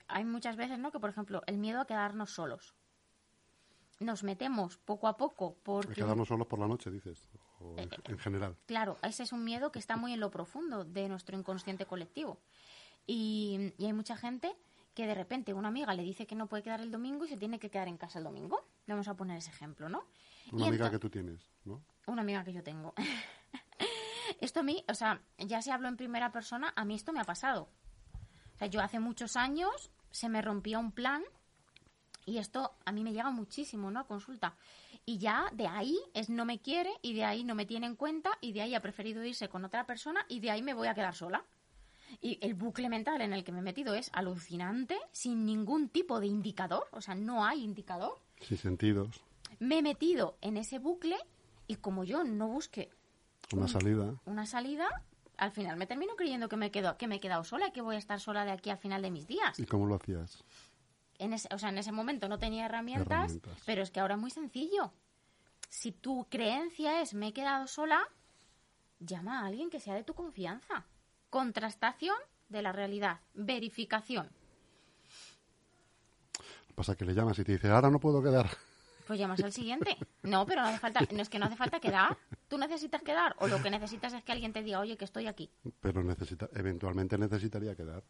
hay 0.07 0.23
muchas 0.23 0.55
veces, 0.55 0.79
¿no? 0.79 0.91
Que, 0.91 0.99
por 0.99 1.09
ejemplo, 1.09 1.43
el 1.47 1.57
miedo 1.57 1.81
a 1.81 1.85
quedarnos 1.85 2.31
solos 2.31 2.75
nos 3.99 4.23
metemos 4.23 4.77
poco 4.77 5.07
a 5.07 5.17
poco 5.17 5.57
porque... 5.63 5.93
Quedarnos 5.93 6.27
solos 6.27 6.47
por 6.47 6.59
la 6.59 6.67
noche, 6.67 6.91
dices, 6.91 7.29
o 7.59 7.75
en, 7.77 7.89
eh, 7.91 8.17
general. 8.17 8.55
Claro, 8.65 8.97
ese 9.01 9.23
es 9.23 9.31
un 9.31 9.43
miedo 9.43 9.71
que 9.71 9.79
está 9.79 9.97
muy 9.97 10.13
en 10.13 10.19
lo 10.19 10.31
profundo 10.31 10.83
de 10.83 11.07
nuestro 11.07 11.37
inconsciente 11.37 11.85
colectivo. 11.85 12.39
Y, 13.07 13.73
hay 13.79 13.93
mucha 13.93 14.17
gente 14.17 14.55
que 14.93 15.05
de 15.05 15.13
repente 15.13 15.53
una 15.53 15.67
amiga 15.67 15.93
le 15.93 16.03
dice 16.03 16.25
que 16.25 16.35
no 16.35 16.47
puede 16.47 16.63
quedar 16.63 16.81
el 16.81 16.91
domingo 16.91 17.25
y 17.25 17.27
se 17.27 17.37
tiene 17.37 17.59
que 17.59 17.69
quedar 17.69 17.87
en 17.87 17.97
casa 17.97 18.19
el 18.19 18.25
domingo. 18.25 18.65
Vamos 18.87 19.07
a 19.07 19.13
poner 19.15 19.37
ese 19.37 19.49
ejemplo, 19.49 19.89
¿no? 19.89 20.05
Una 20.51 20.67
amiga 20.67 20.89
que 20.89 20.99
tú 20.99 21.09
tienes, 21.09 21.41
¿no? 21.65 21.81
Una 22.07 22.21
amiga 22.21 22.43
que 22.43 22.53
yo 22.53 22.63
tengo. 22.63 22.93
esto 24.39 24.61
a 24.61 24.63
mí, 24.63 24.85
o 24.87 24.93
sea, 24.93 25.21
ya 25.37 25.61
si 25.61 25.71
hablo 25.71 25.89
en 25.89 25.97
primera 25.97 26.31
persona, 26.31 26.71
a 26.75 26.85
mí 26.85 26.95
esto 26.95 27.11
me 27.11 27.19
ha 27.19 27.25
pasado. 27.25 27.67
O 28.53 28.57
sea, 28.57 28.67
yo 28.67 28.79
hace 28.81 28.99
muchos 28.99 29.35
años 29.35 29.91
se 30.11 30.29
me 30.29 30.41
rompía 30.41 30.79
un 30.79 30.93
plan 30.93 31.23
y 32.25 32.38
esto 32.38 32.74
a 32.86 32.91
mí 32.91 33.03
me 33.03 33.13
llega 33.13 33.29
muchísimo, 33.32 33.91
¿no? 33.91 34.00
A 34.00 34.08
consulta. 34.08 34.55
Y 35.05 35.17
ya 35.17 35.50
de 35.53 35.67
ahí 35.67 35.98
es 36.13 36.29
no 36.29 36.46
me 36.46 36.60
quiere 36.60 36.91
y 37.01 37.13
de 37.13 37.25
ahí 37.25 37.44
no 37.44 37.55
me 37.55 37.65
tiene 37.65 37.86
en 37.86 37.96
cuenta 37.96 38.38
y 38.41 38.53
de 38.53 38.62
ahí 38.62 38.75
ha 38.75 38.82
preferido 38.82 39.24
irse 39.24 39.50
con 39.50 39.63
otra 39.63 39.86
persona 39.86 40.25
y 40.27 40.39
de 40.39 40.51
ahí 40.51 40.62
me 40.62 40.74
voy 40.74 40.88
a 40.88 40.96
quedar 40.96 41.13
sola. 41.13 41.46
Y 42.22 42.39
el 42.41 42.53
bucle 42.53 42.89
mental 42.89 43.22
en 43.22 43.34
el 43.34 43.44
que 43.44 43.51
me 43.51 43.60
he 43.60 43.63
metido 43.63 43.94
es 43.94 44.10
alucinante, 44.13 44.98
sin 45.12 45.46
ningún 45.46 45.89
tipo 45.89 46.20
de 46.20 46.27
indicador, 46.27 46.88
o 46.91 47.01
sea, 47.01 47.15
no 47.15 47.46
hay 47.46 47.63
indicador. 47.63 48.20
Sin 48.41 48.58
sentidos. 48.58 49.22
Me 49.60 49.79
he 49.79 49.82
metido 49.82 50.38
en 50.41 50.58
ese 50.58 50.79
bucle 50.79 51.17
y 51.67 51.75
como 51.75 52.03
yo 52.03 52.24
no 52.24 52.48
busque 52.48 52.89
una 53.53 53.67
salida, 53.67 54.15
una 54.25 54.46
salida, 54.46 54.88
al 55.38 55.51
final 55.51 55.77
me 55.77 55.88
termino 55.88 56.15
creyendo 56.15 56.50
que 56.50 56.58
me, 56.58 56.72
quedo, 56.72 56.98
que 56.98 57.08
me 57.08 57.15
he 57.15 57.20
quedado 57.20 57.44
sola 57.44 57.67
y 57.67 57.72
que 57.72 57.82
voy 57.82 57.96
a 57.96 58.00
estar 58.00 58.20
sola 58.20 58.46
de 58.46 58.51
aquí 58.51 58.70
al 58.70 58.77
final 58.77 59.01
de 59.01 59.12
mis 59.12 59.27
días. 59.27 59.60
¿Y 59.60 59.65
cómo 59.65 59.86
lo 59.86 59.96
hacías? 59.96 60.44
En 61.19 61.34
ese, 61.34 61.48
o 61.53 61.57
sea, 61.57 61.69
en 61.69 61.77
ese 61.77 61.91
momento 61.91 62.27
no 62.27 62.38
tenía 62.39 62.65
herramientas, 62.65 63.31
Herramientas. 63.31 63.63
pero 63.65 63.81
es 63.84 63.91
que 63.91 64.00
ahora 64.00 64.15
es 64.15 64.22
muy 64.22 64.31
sencillo. 64.31 64.91
Si 65.69 65.91
tu 65.91 66.27
creencia 66.29 67.01
es 67.01 67.13
me 67.13 67.27
he 67.29 67.34
quedado 67.34 67.67
sola, 67.67 68.07
llama 69.00 69.41
a 69.41 69.45
alguien 69.48 69.69
que 69.69 69.79
sea 69.79 69.93
de 69.95 70.03
tu 70.03 70.13
confianza. 70.13 70.86
Contrastación 71.29 72.15
de 72.50 72.62
la 72.62 72.72
realidad, 72.72 73.19
verificación. 73.34 74.29
Pasa 76.75 76.95
que 76.95 77.05
le 77.05 77.13
llamas 77.13 77.39
y 77.39 77.43
te 77.43 77.53
dice, 77.53 77.69
ahora 77.69 77.89
no 77.89 78.00
puedo 78.00 78.22
quedar. 78.22 78.50
Pues 79.07 79.19
llamas 79.19 79.41
al 79.43 79.53
siguiente. 79.53 79.98
No, 80.24 80.45
pero 80.45 80.62
no 80.62 80.67
hace 80.67 80.79
falta, 80.79 81.00
no 81.12 81.22
es 81.22 81.29
que 81.29 81.39
no 81.39 81.45
hace 81.45 81.55
falta 81.55 81.79
quedar. 81.79 82.17
Tú 82.48 82.57
necesitas 82.57 83.01
quedar 83.03 83.36
o 83.39 83.48
lo 83.48 83.62
que 83.62 83.69
necesitas 83.69 84.13
es 84.13 84.24
que 84.24 84.31
alguien 84.31 84.51
te 84.51 84.63
diga, 84.63 84.79
oye, 84.79 84.98
que 84.98 85.05
estoy 85.05 85.27
aquí. 85.27 85.50
Pero 85.79 86.03
necesita, 86.03 86.50
eventualmente 86.53 87.17
necesitaría 87.17 87.75
quedar. 87.75 88.03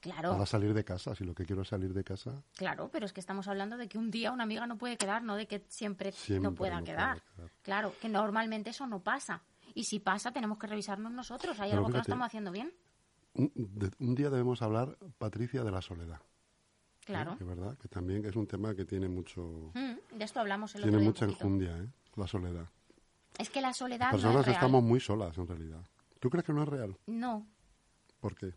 Claro, 0.00 0.32
Para 0.32 0.46
salir 0.46 0.74
de 0.74 0.84
casa, 0.84 1.14
si 1.14 1.22
lo 1.22 1.32
que 1.32 1.44
quiero 1.46 1.62
es 1.62 1.68
salir 1.68 1.94
de 1.94 2.02
casa, 2.02 2.42
claro, 2.56 2.88
pero 2.92 3.06
es 3.06 3.12
que 3.12 3.20
estamos 3.20 3.46
hablando 3.46 3.76
de 3.76 3.88
que 3.88 3.98
un 3.98 4.10
día 4.10 4.32
una 4.32 4.42
amiga 4.42 4.66
no 4.66 4.76
puede 4.76 4.96
quedar, 4.96 5.22
no 5.22 5.36
de 5.36 5.46
que 5.46 5.64
siempre, 5.68 6.10
Siempre 6.10 6.50
no 6.50 6.56
pueda 6.56 6.80
no 6.80 6.84
quedar. 6.84 7.22
quedar. 7.36 7.50
Claro, 7.62 7.94
que 8.00 8.08
normalmente 8.08 8.70
eso 8.70 8.84
no 8.88 8.98
pasa. 9.00 9.42
Y 9.74 9.84
si 9.84 10.00
pasa, 10.00 10.32
tenemos 10.32 10.58
que 10.58 10.66
revisarnos 10.66 11.12
nosotros. 11.12 11.58
¿Hay 11.60 11.70
Pero 11.70 11.78
algo 11.78 11.88
que 11.90 11.98
no 11.98 12.00
estamos 12.02 12.26
haciendo 12.26 12.50
bien? 12.50 12.72
un, 13.34 13.52
de- 13.54 13.92
un 14.00 14.14
día 14.16 14.28
debemos 14.28 14.60
hablar, 14.60 14.98
Patricia, 15.18 15.62
de 15.62 15.70
la 15.70 15.80
soledad. 15.80 16.20
¿eh? 16.20 17.04
Claro. 17.04 17.38
Que 17.38 17.44
verdad, 17.44 17.78
que 17.78 17.88
también 17.88 18.24
es 18.26 18.34
un 18.34 18.46
tema 18.48 18.74
que 18.74 18.84
tiene 18.84 19.08
mucho, 19.08 19.70
Mm, 19.74 20.16
de 20.18 20.24
esto 20.24 20.40
hablamos 20.40 20.74
el 20.74 20.82
tiene 20.82 20.96
otro 20.96 21.00
día 21.00 21.10
mucha 21.10 21.24
enjundia, 21.26 21.78
¿eh? 21.78 21.86
La 22.16 22.26
soledad. 22.26 22.68
Es 23.38 23.48
que 23.50 23.60
la 23.60 23.72
soledad 23.72 24.06
Las 24.06 24.12
no 24.14 24.18
es 24.18 24.22
personas 24.24 24.46
real. 24.46 24.54
estamos 24.56 24.82
muy 24.82 24.98
solas, 24.98 25.38
en 25.38 25.46
realidad. 25.46 25.80
¿Tú 26.18 26.28
crees 26.28 26.44
que 26.44 26.52
no 26.52 26.62
es 26.64 26.68
real? 26.68 26.96
No, 27.06 27.46
¿Por 28.20 28.34
qué? 28.36 28.52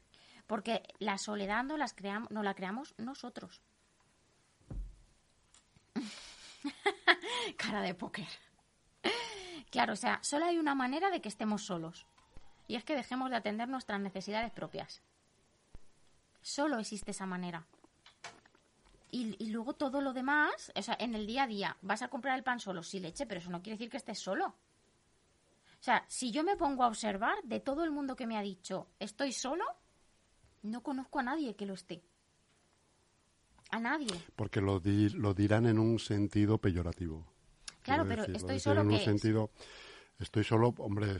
Porque 0.47 0.83
la 0.99 1.17
soledad 1.17 1.63
no, 1.63 1.77
las 1.77 1.93
creamos, 1.93 2.29
no 2.31 2.43
la 2.43 2.53
creamos 2.53 2.93
nosotros. 2.97 3.61
Cara 7.57 7.81
de 7.81 7.93
póker. 7.93 8.27
Claro, 9.69 9.93
o 9.93 9.97
sea, 9.97 10.19
solo 10.21 10.45
hay 10.45 10.57
una 10.57 10.75
manera 10.75 11.09
de 11.09 11.21
que 11.21 11.29
estemos 11.29 11.63
solos. 11.65 12.05
Y 12.67 12.75
es 12.75 12.83
que 12.83 12.95
dejemos 12.95 13.29
de 13.29 13.35
atender 13.35 13.67
nuestras 13.67 13.99
necesidades 13.99 14.51
propias. 14.51 15.01
Solo 16.41 16.79
existe 16.79 17.11
esa 17.11 17.25
manera. 17.25 17.67
Y, 19.11 19.35
y 19.43 19.49
luego 19.49 19.73
todo 19.73 20.01
lo 20.01 20.13
demás, 20.13 20.71
o 20.75 20.81
sea, 20.81 20.97
en 20.99 21.15
el 21.15 21.27
día 21.27 21.43
a 21.43 21.47
día, 21.47 21.77
vas 21.81 22.01
a 22.01 22.07
comprar 22.07 22.37
el 22.37 22.43
pan 22.43 22.59
solo, 22.59 22.83
sí 22.83 22.99
leche, 22.99 23.25
pero 23.25 23.39
eso 23.39 23.49
no 23.49 23.61
quiere 23.61 23.77
decir 23.77 23.89
que 23.89 23.97
estés 23.97 24.19
solo. 24.19 24.47
O 24.47 25.83
sea, 25.85 26.03
si 26.07 26.31
yo 26.31 26.43
me 26.43 26.55
pongo 26.55 26.83
a 26.83 26.87
observar 26.87 27.35
de 27.43 27.59
todo 27.59 27.83
el 27.83 27.91
mundo 27.91 28.15
que 28.15 28.25
me 28.25 28.37
ha 28.37 28.41
dicho 28.41 28.87
estoy 28.99 29.31
solo, 29.31 29.63
no 30.65 30.81
conozco 30.81 31.19
a 31.19 31.23
nadie 31.23 31.55
que 31.55 31.65
lo 31.65 31.73
esté. 31.73 32.03
A 33.71 33.79
nadie. 33.79 34.07
Porque 34.35 34.61
lo, 34.61 34.79
di- 34.79 35.09
lo 35.09 35.33
dirán 35.33 35.65
en 35.65 35.79
un 35.79 35.99
sentido 35.99 36.57
peyorativo. 36.59 37.25
Claro, 37.81 38.03
pero 38.07 38.21
decir, 38.23 38.35
estoy 38.35 38.59
solo, 38.59 38.81
en 38.81 38.89
un 38.91 38.99
sentido, 38.99 39.51
estoy 40.19 40.43
solo, 40.43 40.73
hombre, 40.79 41.17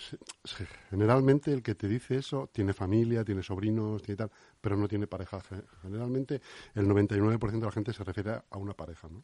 generalmente 0.90 1.52
el 1.54 1.62
que 1.62 1.75
te 1.75 1.88
dice 1.88 2.18
eso 2.18 2.50
tiene 2.52 2.74
familia, 2.74 3.24
tiene 3.24 3.44
sobrinos, 3.44 4.02
tiene 4.02 4.18
tal, 4.18 4.32
pero 4.62 4.75
no 4.78 4.88
tiene 4.88 5.06
pareja. 5.06 5.40
Ge- 5.42 5.64
Generalmente 5.82 6.42
el 6.74 6.88
99% 6.88 7.52
de 7.52 7.66
la 7.68 7.72
gente 7.72 7.94
se 7.94 8.04
refiere 8.04 8.32
a 8.50 8.58
una 8.58 8.74
pareja, 8.74 9.08
¿no? 9.10 9.24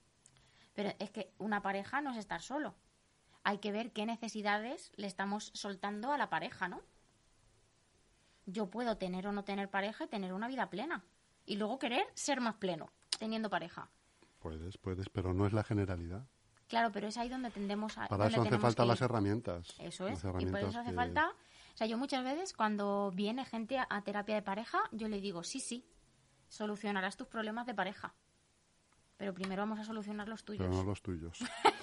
Pero 0.73 0.91
es 0.99 1.09
que 1.11 1.31
una 1.37 1.61
pareja 1.61 2.01
no 2.01 2.11
es 2.11 2.17
estar 2.17 2.41
solo. 2.41 2.75
Hay 3.43 3.57
que 3.57 3.71
ver 3.71 3.91
qué 3.91 4.05
necesidades 4.05 4.91
le 4.95 5.07
estamos 5.07 5.51
soltando 5.53 6.11
a 6.11 6.17
la 6.17 6.29
pareja, 6.29 6.67
¿no? 6.67 6.81
Yo 8.51 8.69
puedo 8.69 8.97
tener 8.97 9.27
o 9.27 9.31
no 9.31 9.43
tener 9.43 9.69
pareja 9.69 10.05
y 10.05 10.07
tener 10.07 10.33
una 10.33 10.47
vida 10.47 10.69
plena. 10.69 11.03
Y 11.45 11.55
luego 11.57 11.79
querer 11.79 12.05
ser 12.13 12.41
más 12.41 12.55
pleno, 12.55 12.91
teniendo 13.19 13.49
pareja. 13.49 13.89
Puedes, 14.39 14.77
puedes, 14.77 15.09
pero 15.09 15.33
no 15.33 15.45
es 15.45 15.53
la 15.53 15.63
generalidad. 15.63 16.25
Claro, 16.67 16.91
pero 16.91 17.07
es 17.07 17.17
ahí 17.17 17.29
donde 17.29 17.51
tendemos 17.51 17.97
a. 17.97 18.07
Para 18.07 18.27
eso 18.27 18.41
hace 18.41 18.57
falta 18.57 18.85
las 18.85 19.01
herramientas. 19.01 19.75
Eso 19.79 20.07
es. 20.07 20.19
Y 20.19 20.21
por 20.21 20.29
herramientas 20.29 20.63
eso 20.69 20.79
hace 20.79 20.89
que- 20.89 20.95
falta. 20.95 21.29
O 21.73 21.77
sea, 21.77 21.87
yo 21.87 21.97
muchas 21.97 22.23
veces 22.23 22.53
cuando 22.53 23.11
viene 23.13 23.45
gente 23.45 23.77
a, 23.77 23.87
a 23.89 24.01
terapia 24.03 24.35
de 24.35 24.41
pareja, 24.41 24.79
yo 24.91 25.07
le 25.07 25.19
digo, 25.21 25.43
sí, 25.43 25.59
sí, 25.59 25.85
solucionarás 26.47 27.17
tus 27.17 27.27
problemas 27.27 27.65
de 27.65 27.73
pareja. 27.73 28.13
Pero 29.17 29.33
primero 29.33 29.61
vamos 29.61 29.79
a 29.79 29.83
solucionar 29.85 30.27
los 30.27 30.43
tuyos. 30.43 30.65
Pero 30.67 30.73
no 30.75 30.83
los 30.83 31.01
tuyos. 31.01 31.37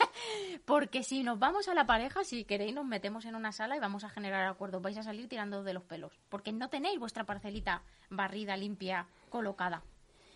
Porque 0.65 1.03
si 1.03 1.23
nos 1.23 1.39
vamos 1.39 1.69
a 1.69 1.75
la 1.75 1.87
pareja, 1.87 2.25
si 2.25 2.45
queréis, 2.45 2.75
nos 2.75 2.85
metemos 2.85 3.25
en 3.25 3.35
una 3.35 3.53
sala 3.53 3.77
y 3.77 3.81
vamos 3.81 4.05
a 4.05 4.09
generar 4.11 4.47
acuerdos. 4.47 4.83
Vais 4.83 4.97
a 4.99 5.03
salir 5.03 5.29
tirando 5.29 5.63
de 5.65 5.73
los 5.75 5.83
pelos. 5.85 6.13
Porque 6.29 6.53
no 6.53 6.69
tenéis 6.69 6.99
vuestra 6.99 7.25
parcelita 7.25 7.83
barrida, 8.11 8.57
limpia, 8.57 9.07
colocada. 9.31 9.83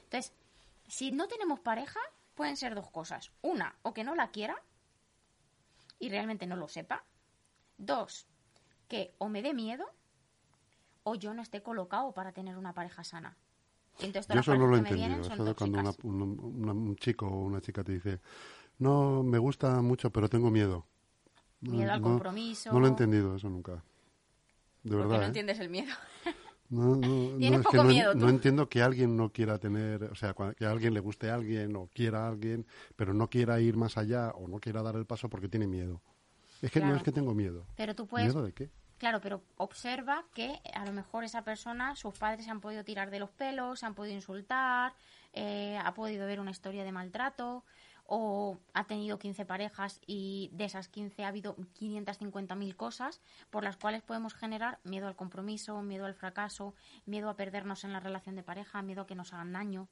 Entonces, 0.05 0.33
si 0.89 1.11
no 1.13 1.29
tenemos 1.29 1.61
pareja, 1.61 2.01
pueden 2.35 2.57
ser 2.57 2.75
dos 2.75 2.91
cosas. 2.91 3.31
Una, 3.43 3.75
o 3.83 3.93
que 3.95 4.05
no 4.05 4.15
la 4.15 4.31
quiera 4.31 4.57
y 5.99 6.09
realmente 6.09 6.47
no 6.47 6.57
lo 6.57 6.69
sepa. 6.69 7.05
Dos, 7.79 8.27
que 8.89 9.15
o 9.19 9.29
me 9.29 9.43
dé 9.43 9.55
miedo 9.55 9.87
o 11.05 11.15
yo 11.15 11.35
no 11.35 11.43
esté 11.43 11.63
colocado 11.63 12.13
para 12.13 12.33
tener 12.33 12.57
una 12.57 12.73
pareja 12.73 13.03
sana. 13.05 13.37
Entonces 13.99 14.33
Yo 14.35 14.41
eso 14.41 14.55
no 14.57 14.67
lo 14.67 14.77
he 14.77 14.79
entendido. 14.79 15.21
Eso 15.35 15.45
de 15.45 15.55
cuando 15.55 15.79
una- 16.03 16.25
una- 16.43 16.73
un 16.73 16.97
chico 16.97 17.27
o 17.27 17.41
una 17.41 17.61
chica 17.61 17.85
te 17.85 17.93
dice, 17.93 18.21
no, 18.79 19.23
me 19.23 19.39
gusta 19.39 19.81
mucho, 19.83 20.11
pero 20.11 20.29
tengo 20.29 20.51
miedo. 20.51 20.87
No- 21.61 21.73
Miedo 21.73 21.93
al 21.93 22.01
no- 22.01 22.09
compromiso. 22.09 22.73
No 22.73 22.81
lo 22.81 22.87
he 22.87 22.91
entendido 22.91 23.37
eso 23.37 23.49
nunca. 23.49 23.85
De 24.83 24.91
Porque 24.91 24.97
verdad. 24.97 25.17
no 25.19 25.23
¿eh? 25.23 25.27
entiendes 25.27 25.59
el 25.61 25.69
miedo. 25.71 25.93
No, 26.69 26.97
no, 26.97 27.37
Tienes 27.37 27.51
no, 27.51 27.57
es 27.59 27.67
que 27.67 27.77
poco 27.77 27.77
no, 27.77 27.85
miedo, 27.91 28.13
tú. 28.15 28.19
no 28.21 28.29
entiendo 28.31 28.67
que 28.71 28.81
alguien 28.81 29.15
no 29.15 29.29
quiera 29.31 29.59
tener, 29.59 30.05
o 30.05 30.15
sea, 30.15 30.35
que 30.57 30.65
a 30.65 30.71
alguien 30.71 30.95
le 30.95 31.01
guste 31.01 31.29
a 31.29 31.35
alguien 31.35 31.77
o 31.77 31.87
quiera 31.93 32.25
a 32.25 32.29
alguien, 32.29 32.67
pero 32.97 33.13
no 33.13 33.29
quiera 33.29 33.61
ir 33.61 33.77
más 33.77 33.99
allá 33.99 34.31
o 34.31 34.49
no 34.49 34.59
quiera 34.59 34.81
dar 34.83 34.97
el 34.97 35.05
paso 35.05 35.29
porque 35.29 35.51
tiene 35.51 35.67
miedo. 35.67 36.01
Es 36.63 36.71
que 36.71 36.81
no 36.81 36.97
es 36.97 37.03
que 37.03 37.13
tengo 37.13 37.35
miedo. 37.35 37.67
Pero 37.77 37.95
tú 37.95 38.07
puedes 38.07 38.29
¿Miedo 38.33 38.43
de 38.47 38.55
qué? 38.55 38.71
Claro, 38.97 39.21
pero 39.21 39.43
observa 39.59 40.25
que 40.33 40.63
a 40.73 40.87
lo 40.87 40.93
mejor 40.93 41.25
esa 41.25 41.43
persona, 41.45 41.95
sus 41.95 42.17
padres 42.17 42.47
se 42.47 42.51
han 42.51 42.63
podido 42.63 42.85
tirar 42.85 43.11
de 43.11 43.19
los 43.19 43.29
pelos, 43.29 43.81
se 43.81 43.85
han 43.85 43.95
podido 43.95 44.15
insultar, 44.15 44.95
eh, 45.35 45.77
ha 45.77 45.93
podido 45.93 46.27
ver 46.27 46.41
una 46.41 46.53
historia 46.53 46.85
de 46.85 46.93
maltrato, 46.93 47.65
o 48.07 48.59
ha 48.75 48.87
tenido 48.87 49.19
15 49.19 49.45
parejas 49.45 50.01
y 50.07 50.51
de 50.53 50.65
esas 50.65 50.89
15 50.89 51.25
ha 51.25 51.29
habido 51.29 51.57
550.000 51.57 52.77
cosas 52.77 53.21
por 53.51 53.65
las 53.65 53.77
cuales 53.77 54.03
podemos 54.03 54.35
generar 54.35 54.81
miedo 54.85 55.07
al 55.07 55.17
compromiso, 55.17 55.81
miedo 55.83 56.05
al 56.05 56.15
fracaso, 56.15 56.75
miedo 57.07 57.31
a 57.31 57.37
perdernos 57.37 57.85
en 57.85 57.93
la 57.93 58.01
relación 58.01 58.37
de 58.37 58.43
pareja, 58.43 58.83
miedo 58.83 59.03
a 59.03 59.07
que 59.07 59.15
nos 59.15 59.33
hagan 59.33 59.53
daño. 59.53 59.89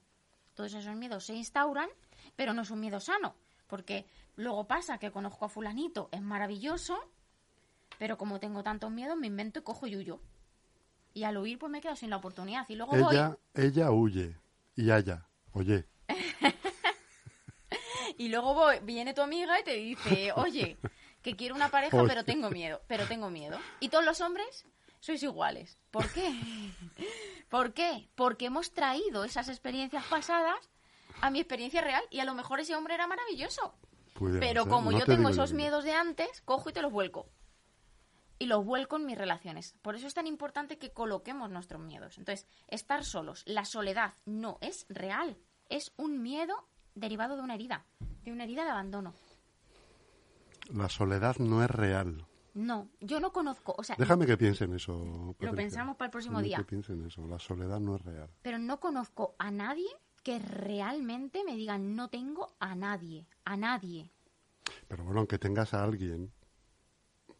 Todos 0.53 0.73
esos 0.73 0.95
miedos 0.95 1.25
se 1.25 1.35
instauran, 1.35 1.89
pero 2.35 2.53
no 2.53 2.63
es 2.63 2.71
un 2.71 2.79
miedo 2.81 2.99
sano, 2.99 3.35
porque 3.67 4.05
luego 4.35 4.67
pasa 4.67 4.97
que 4.97 5.11
conozco 5.11 5.45
a 5.45 5.49
fulanito, 5.49 6.09
es 6.11 6.21
maravilloso, 6.21 6.99
pero 7.97 8.17
como 8.17 8.39
tengo 8.39 8.63
tantos 8.63 8.91
miedos, 8.91 9.17
me 9.17 9.27
invento 9.27 9.59
y 9.59 9.63
cojo 9.63 9.87
y 9.87 9.95
huyo. 9.95 10.19
Y 11.13 11.23
al 11.23 11.37
huir, 11.37 11.59
pues 11.59 11.71
me 11.71 11.81
quedo 11.81 11.95
sin 11.95 12.09
la 12.09 12.17
oportunidad. 12.17 12.65
Y 12.69 12.75
luego 12.75 12.93
voy, 12.97 13.15
Ella, 13.15 13.37
ella 13.53 13.91
huye 13.91 14.37
y 14.75 14.91
haya, 14.91 15.27
oye, 15.53 15.85
y 18.21 18.27
luego 18.27 18.53
voy, 18.53 18.77
viene 18.83 19.15
tu 19.15 19.21
amiga 19.23 19.59
y 19.59 19.63
te 19.63 19.73
dice, 19.73 20.31
oye, 20.35 20.77
que 21.23 21.35
quiero 21.35 21.55
una 21.55 21.69
pareja, 21.69 21.97
Oye. 21.97 22.07
pero 22.07 22.23
tengo 22.23 22.51
miedo, 22.51 22.79
pero 22.85 23.07
tengo 23.07 23.31
miedo. 23.31 23.57
Y 23.79 23.89
todos 23.89 24.05
los 24.05 24.21
hombres 24.21 24.63
sois 24.99 25.23
iguales. 25.23 25.79
¿Por 25.89 26.07
qué? 26.13 26.31
¿Por 27.49 27.73
qué? 27.73 28.09
Porque 28.13 28.45
hemos 28.45 28.73
traído 28.73 29.23
esas 29.23 29.49
experiencias 29.49 30.05
pasadas 30.05 30.69
a 31.19 31.31
mi 31.31 31.39
experiencia 31.39 31.81
real 31.81 32.03
y 32.11 32.19
a 32.19 32.25
lo 32.25 32.35
mejor 32.35 32.59
ese 32.59 32.75
hombre 32.75 32.93
era 32.93 33.07
maravilloso. 33.07 33.73
pudiera 34.13 34.39
Pero 34.39 34.63
ser. 34.65 34.71
como 34.71 34.91
No 34.91 34.99
yo 34.99 35.05
te 35.05 35.15
tengo 35.15 35.29
esos 35.29 35.53
miedos 35.53 35.83
de 35.83 35.93
antes, 35.93 36.41
cojo 36.41 36.69
y 36.69 36.73
te 36.73 36.83
los 36.83 36.91
vuelco. 36.91 37.27
Y 38.37 38.45
los 38.45 38.63
vuelco 38.63 38.97
en 38.97 39.07
mis 39.07 39.17
relaciones. 39.17 39.73
Por 39.81 39.95
eso 39.95 40.05
es 40.05 40.13
tan 40.13 40.27
importante 40.27 40.77
que 40.77 40.91
coloquemos 40.93 41.49
nuestros 41.49 41.81
miedos. 41.81 42.19
Entonces, 42.19 42.47
estar 42.67 43.03
solos, 43.03 43.41
la 43.47 43.65
soledad 43.65 44.13
no 44.25 44.59
es 44.61 44.85
real. 44.89 45.39
Es 45.69 45.91
un 45.97 46.21
miedo 46.21 46.67
derivado 46.95 47.35
de 47.35 47.41
una 47.41 47.55
herida, 47.55 47.85
de 48.23 48.31
una 48.31 48.43
herida 48.43 48.63
de 48.63 48.69
abandono. 48.71 49.13
La 50.73 50.89
soledad 50.89 51.37
no 51.37 51.63
es 51.63 51.69
real. 51.69 52.25
No, 52.53 52.89
yo 52.99 53.19
no 53.21 53.31
conozco, 53.31 53.73
o 53.77 53.83
sea, 53.83 53.95
Déjame 53.97 54.25
que 54.25 54.37
piense 54.37 54.65
en 54.65 54.73
eso. 54.73 55.33
Patricia. 55.37 55.55
pensamos 55.55 55.95
para 55.95 56.07
el 56.07 56.11
próximo 56.11 56.37
Déjame 56.39 56.47
día. 56.49 56.57
que 56.57 56.63
piense 56.65 56.93
en 56.93 57.05
eso. 57.05 57.25
La 57.27 57.39
soledad 57.39 57.79
no 57.79 57.95
es 57.95 58.01
real. 58.01 58.29
pero 58.41 58.57
no 58.57 58.79
conozco 58.79 59.35
a 59.39 59.51
nadie 59.51 59.87
que 60.23 60.37
realmente 60.37 61.43
me 61.45 61.55
diga 61.55 61.77
no 61.77 62.09
tengo 62.09 62.53
a 62.59 62.75
nadie, 62.75 63.25
a 63.45 63.55
nadie. 63.57 64.11
Pero 64.87 65.03
bueno, 65.05 65.19
aunque 65.21 65.39
tengas 65.39 65.73
a 65.73 65.83
alguien, 65.83 66.31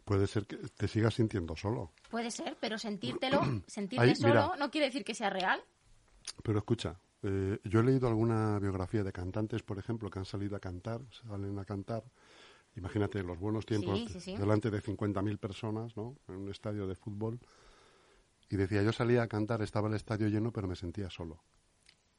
puede 0.06 0.28
ser 0.28 0.48
que 0.48 0.58
te 0.58 0.88
sigas 0.88 1.14
sintiendo 1.16 1.56
solo. 1.58 1.92
Puede 2.10 2.32
ser, 2.32 2.58
pero 2.60 2.78
sentírtelo, 2.78 3.42
sentirte 3.68 4.06
Ahí, 4.06 4.16
solo 4.16 4.34
mira. 4.34 4.56
no 4.58 4.72
quiere 4.72 4.88
decir 4.88 5.04
que 5.04 5.14
sea 5.14 5.30
real. 5.30 5.62
Pero 6.42 6.60
escucha, 6.60 7.00
eh, 7.24 7.60
yo 7.64 7.80
he 7.80 7.84
leído 7.84 8.08
alguna 8.08 8.58
biografía 8.60 9.04
de 9.04 9.12
cantantes, 9.12 9.64
por 9.64 9.78
ejemplo, 9.80 10.10
que 10.10 10.20
han 10.20 10.26
salido 10.26 10.56
a 10.56 10.60
cantar, 10.60 11.02
salen 11.12 11.58
a 11.60 11.66
cantar. 11.66 12.04
Imagínate 12.76 13.22
los 13.24 13.38
buenos 13.38 13.66
tiempos, 13.66 14.00
Sí, 14.00 14.08
sí, 14.08 14.20
sí. 14.22 14.38
delante 14.38 14.72
de 14.72 14.82
50.000 14.82 15.38
personas, 15.38 15.96
¿no? 15.98 16.16
En 16.28 16.36
un 16.38 16.50
estadio 16.50 16.88
de 16.88 16.96
fútbol. 16.96 17.40
Y 18.50 18.56
decía, 18.58 18.82
yo 18.84 18.92
salía 18.92 19.24
a 19.24 19.28
cantar, 19.28 19.62
estaba 19.62 19.88
el 19.88 19.94
estadio 19.96 20.28
lleno, 20.28 20.52
pero 20.52 20.68
me 20.68 20.76
sentía 20.76 21.10
solo. 21.10 21.42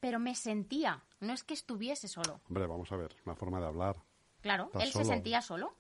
pero 0.01 0.19
me 0.19 0.35
sentía, 0.35 1.01
no 1.21 1.33
es 1.33 1.45
que 1.45 1.55
estuviese 1.55 2.09
solo. 2.09 2.41
Hombre, 2.49 2.67
vamos 2.67 2.91
a 2.91 2.97
ver, 2.97 3.15
una 3.25 3.37
forma 3.37 3.61
de 3.61 3.67
hablar. 3.67 4.03
Claro, 4.41 4.65
Estás 4.67 4.83
él 4.83 4.91
solo. 4.93 5.05
se 5.05 5.11
sentía 5.13 5.41
solo. 5.43 5.75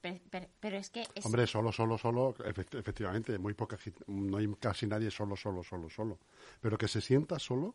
Pero, 0.00 0.20
pero- 0.28 0.48
pero 0.60 0.76
es 0.76 0.90
que 0.90 1.06
es, 1.14 1.24
Hombre, 1.24 1.46
solo, 1.46 1.70
solo, 1.70 1.96
solo, 1.96 2.34
efect- 2.38 2.76
efectivamente, 2.76 3.38
muy 3.38 3.54
poca 3.54 3.78
no 4.08 4.36
hay 4.38 4.52
casi 4.58 4.86
nadie 4.88 5.10
solo, 5.10 5.36
solo, 5.36 5.62
solo, 5.62 5.88
solo. 5.88 6.18
Pero 6.60 6.76
que 6.76 6.88
se 6.88 7.00
sienta 7.00 7.38
solo, 7.38 7.74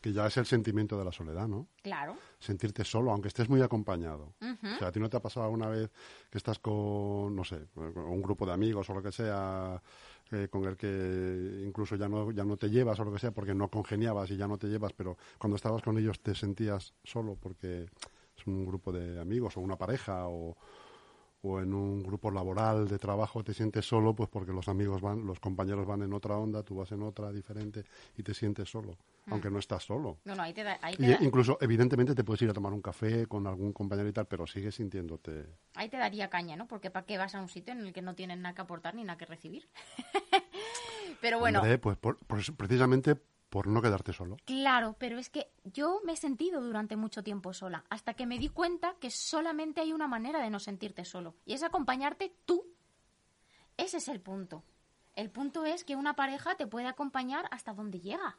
que 0.00 0.12
ya 0.12 0.26
es 0.26 0.36
el 0.36 0.46
sentimiento 0.46 0.96
de 0.98 1.04
la 1.04 1.12
soledad, 1.12 1.48
¿no? 1.48 1.68
claro, 1.82 2.16
sentirte 2.38 2.84
solo, 2.84 3.10
aunque 3.10 3.28
estés 3.28 3.48
muy 3.48 3.60
acompañado. 3.62 4.34
O 4.40 4.78
sea, 4.78 4.88
a 4.88 4.92
ti 4.92 5.00
no 5.00 5.08
te 5.08 5.16
ha 5.16 5.20
pasado 5.20 5.50
una 5.50 5.68
vez 5.68 5.90
que 6.30 6.38
estás 6.38 6.58
con, 6.58 7.34
no 7.34 7.44
sé, 7.44 7.66
con 7.74 7.96
un 7.98 8.22
grupo 8.22 8.46
de 8.46 8.52
amigos 8.52 8.88
o 8.90 8.94
lo 8.94 9.02
que 9.02 9.10
sea, 9.10 9.82
eh, 10.30 10.48
con 10.50 10.64
el 10.64 10.76
que 10.76 11.64
incluso 11.66 11.96
ya 11.96 12.08
no, 12.08 12.30
ya 12.30 12.44
no 12.44 12.56
te 12.56 12.70
llevas 12.70 12.98
o 13.00 13.04
lo 13.04 13.12
que 13.12 13.18
sea, 13.18 13.32
porque 13.32 13.54
no 13.54 13.68
congeniabas 13.68 14.30
y 14.30 14.36
ya 14.36 14.46
no 14.46 14.56
te 14.56 14.68
llevas, 14.68 14.92
pero 14.92 15.16
cuando 15.38 15.56
estabas 15.56 15.82
con 15.82 15.98
ellos 15.98 16.20
te 16.20 16.34
sentías 16.34 16.94
solo 17.02 17.36
porque 17.40 17.86
es 18.36 18.46
un 18.46 18.64
grupo 18.66 18.92
de 18.92 19.20
amigos 19.20 19.56
o 19.56 19.60
una 19.60 19.76
pareja 19.76 20.28
o, 20.28 20.56
o 21.42 21.60
en 21.60 21.72
un 21.72 22.02
grupo 22.02 22.30
laboral 22.30 22.88
de 22.88 22.98
trabajo 22.98 23.44
te 23.44 23.54
sientes 23.54 23.86
solo, 23.86 24.14
pues 24.14 24.28
porque 24.28 24.52
los 24.52 24.68
amigos 24.68 25.00
van, 25.00 25.24
los 25.24 25.38
compañeros 25.38 25.86
van 25.86 26.02
en 26.02 26.12
otra 26.12 26.36
onda, 26.36 26.62
tú 26.62 26.74
vas 26.76 26.90
en 26.92 27.02
otra 27.02 27.30
diferente 27.30 27.84
y 28.16 28.22
te 28.22 28.34
sientes 28.34 28.68
solo, 28.68 28.96
aunque 29.26 29.50
no 29.50 29.58
estás 29.58 29.84
solo. 29.84 30.18
no, 30.24 30.34
no, 30.34 30.42
ahí 30.42 30.52
te 30.52 30.64
da, 30.64 30.78
ahí 30.82 30.96
te 30.96 31.04
Y 31.04 31.10
da- 31.10 31.18
incluso, 31.20 31.56
evidentemente, 31.60 32.14
te 32.14 32.24
puedes 32.24 32.42
ir 32.42 32.50
a 32.50 32.54
tomar 32.54 32.72
un 32.72 32.82
café 32.82 33.26
con 33.26 33.46
algún 33.46 33.72
compañero 33.72 34.08
y 34.08 34.12
tal, 34.12 34.26
pero 34.26 34.46
sigues 34.46 34.74
sintiéndote. 34.74 35.46
ahí 35.74 35.88
te 35.88 35.96
daría 35.96 36.28
caña, 36.28 36.56
¿no? 36.56 36.66
Porque 36.66 36.90
¿para 36.90 37.06
qué 37.06 37.18
vas 37.18 37.34
a 37.36 37.40
un 37.40 37.48
sitio 37.48 37.72
en 37.72 37.80
el 37.86 37.92
que 37.92 38.02
no 38.02 38.14
tienes 38.16 38.38
nada 38.38 38.54
que 38.54 38.62
aportar 38.62 38.94
ni 38.96 39.04
nada 39.04 39.16
que 39.16 39.26
recibir? 39.26 39.68
pero 41.20 41.38
bueno, 41.38 41.60
Hombre, 41.60 41.78
pues 41.78 41.96
por- 41.98 42.18
por- 42.26 42.56
precisamente 42.56 43.16
por 43.48 43.66
no 43.66 43.80
quedarte 43.82 44.12
solo. 44.12 44.36
Claro, 44.44 44.96
pero 44.98 45.18
es 45.18 45.30
que 45.30 45.50
yo 45.64 46.00
me 46.04 46.12
he 46.12 46.16
sentido 46.16 46.60
durante 46.60 46.96
mucho 46.96 47.22
tiempo 47.22 47.52
sola, 47.52 47.84
hasta 47.88 48.14
que 48.14 48.26
me 48.26 48.38
di 48.38 48.48
cuenta 48.48 48.94
que 49.00 49.10
solamente 49.10 49.80
hay 49.80 49.92
una 49.92 50.08
manera 50.08 50.40
de 50.40 50.50
no 50.50 50.58
sentirte 50.58 51.04
solo, 51.04 51.34
y 51.44 51.54
es 51.54 51.62
acompañarte 51.62 52.34
tú. 52.44 52.64
Ese 53.76 53.98
es 53.98 54.08
el 54.08 54.20
punto. 54.20 54.64
El 55.14 55.30
punto 55.30 55.64
es 55.64 55.84
que 55.84 55.96
una 55.96 56.14
pareja 56.14 56.56
te 56.56 56.66
puede 56.66 56.86
acompañar 56.86 57.48
hasta 57.50 57.72
donde 57.72 58.00
llega. 58.00 58.38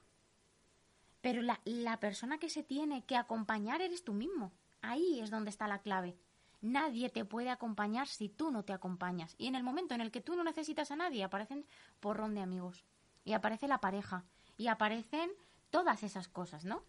Pero 1.22 1.42
la, 1.42 1.60
la 1.66 2.00
persona 2.00 2.38
que 2.38 2.50
se 2.50 2.64
tiene 2.64 3.04
que 3.04 3.18
acompañar 3.18 3.82
eres 3.82 4.04
tú 4.04 4.14
mismo. 4.14 4.54
Ahí 4.82 5.20
es 5.20 5.30
donde 5.30 5.50
está 5.50 5.68
la 5.68 5.80
clave. 5.80 6.18
Nadie 6.62 7.10
te 7.10 7.26
puede 7.26 7.50
acompañar 7.50 8.08
si 8.08 8.30
tú 8.30 8.52
no 8.52 8.64
te 8.64 8.74
acompañas. 8.74 9.36
Y 9.38 9.48
en 9.48 9.56
el 9.56 9.64
momento 9.64 9.96
en 9.96 10.02
el 10.02 10.12
que 10.12 10.22
tú 10.22 10.36
no 10.36 10.44
necesitas 10.44 10.92
a 10.92 10.96
nadie, 10.96 11.24
aparecen 11.24 11.66
porrón 12.00 12.36
de 12.36 12.42
amigos. 12.42 12.86
Y 13.24 13.34
aparece 13.34 13.68
la 13.68 13.82
pareja. 13.82 14.26
Y 14.60 14.68
aparecen 14.68 15.32
todas 15.70 16.04
esas 16.04 16.28
cosas, 16.28 16.66
¿no? 16.66 16.84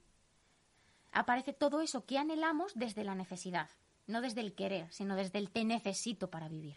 Aparece 1.12 1.52
todo 1.52 1.80
eso 1.80 2.04
que 2.04 2.18
anhelamos 2.18 2.72
desde 2.74 3.04
la 3.04 3.14
necesidad. 3.14 3.70
No 4.08 4.20
desde 4.20 4.40
el 4.40 4.54
querer, 4.54 4.92
sino 4.92 5.14
desde 5.14 5.38
el 5.38 5.50
te 5.50 5.64
necesito 5.64 6.30
para 6.30 6.48
vivir. 6.48 6.76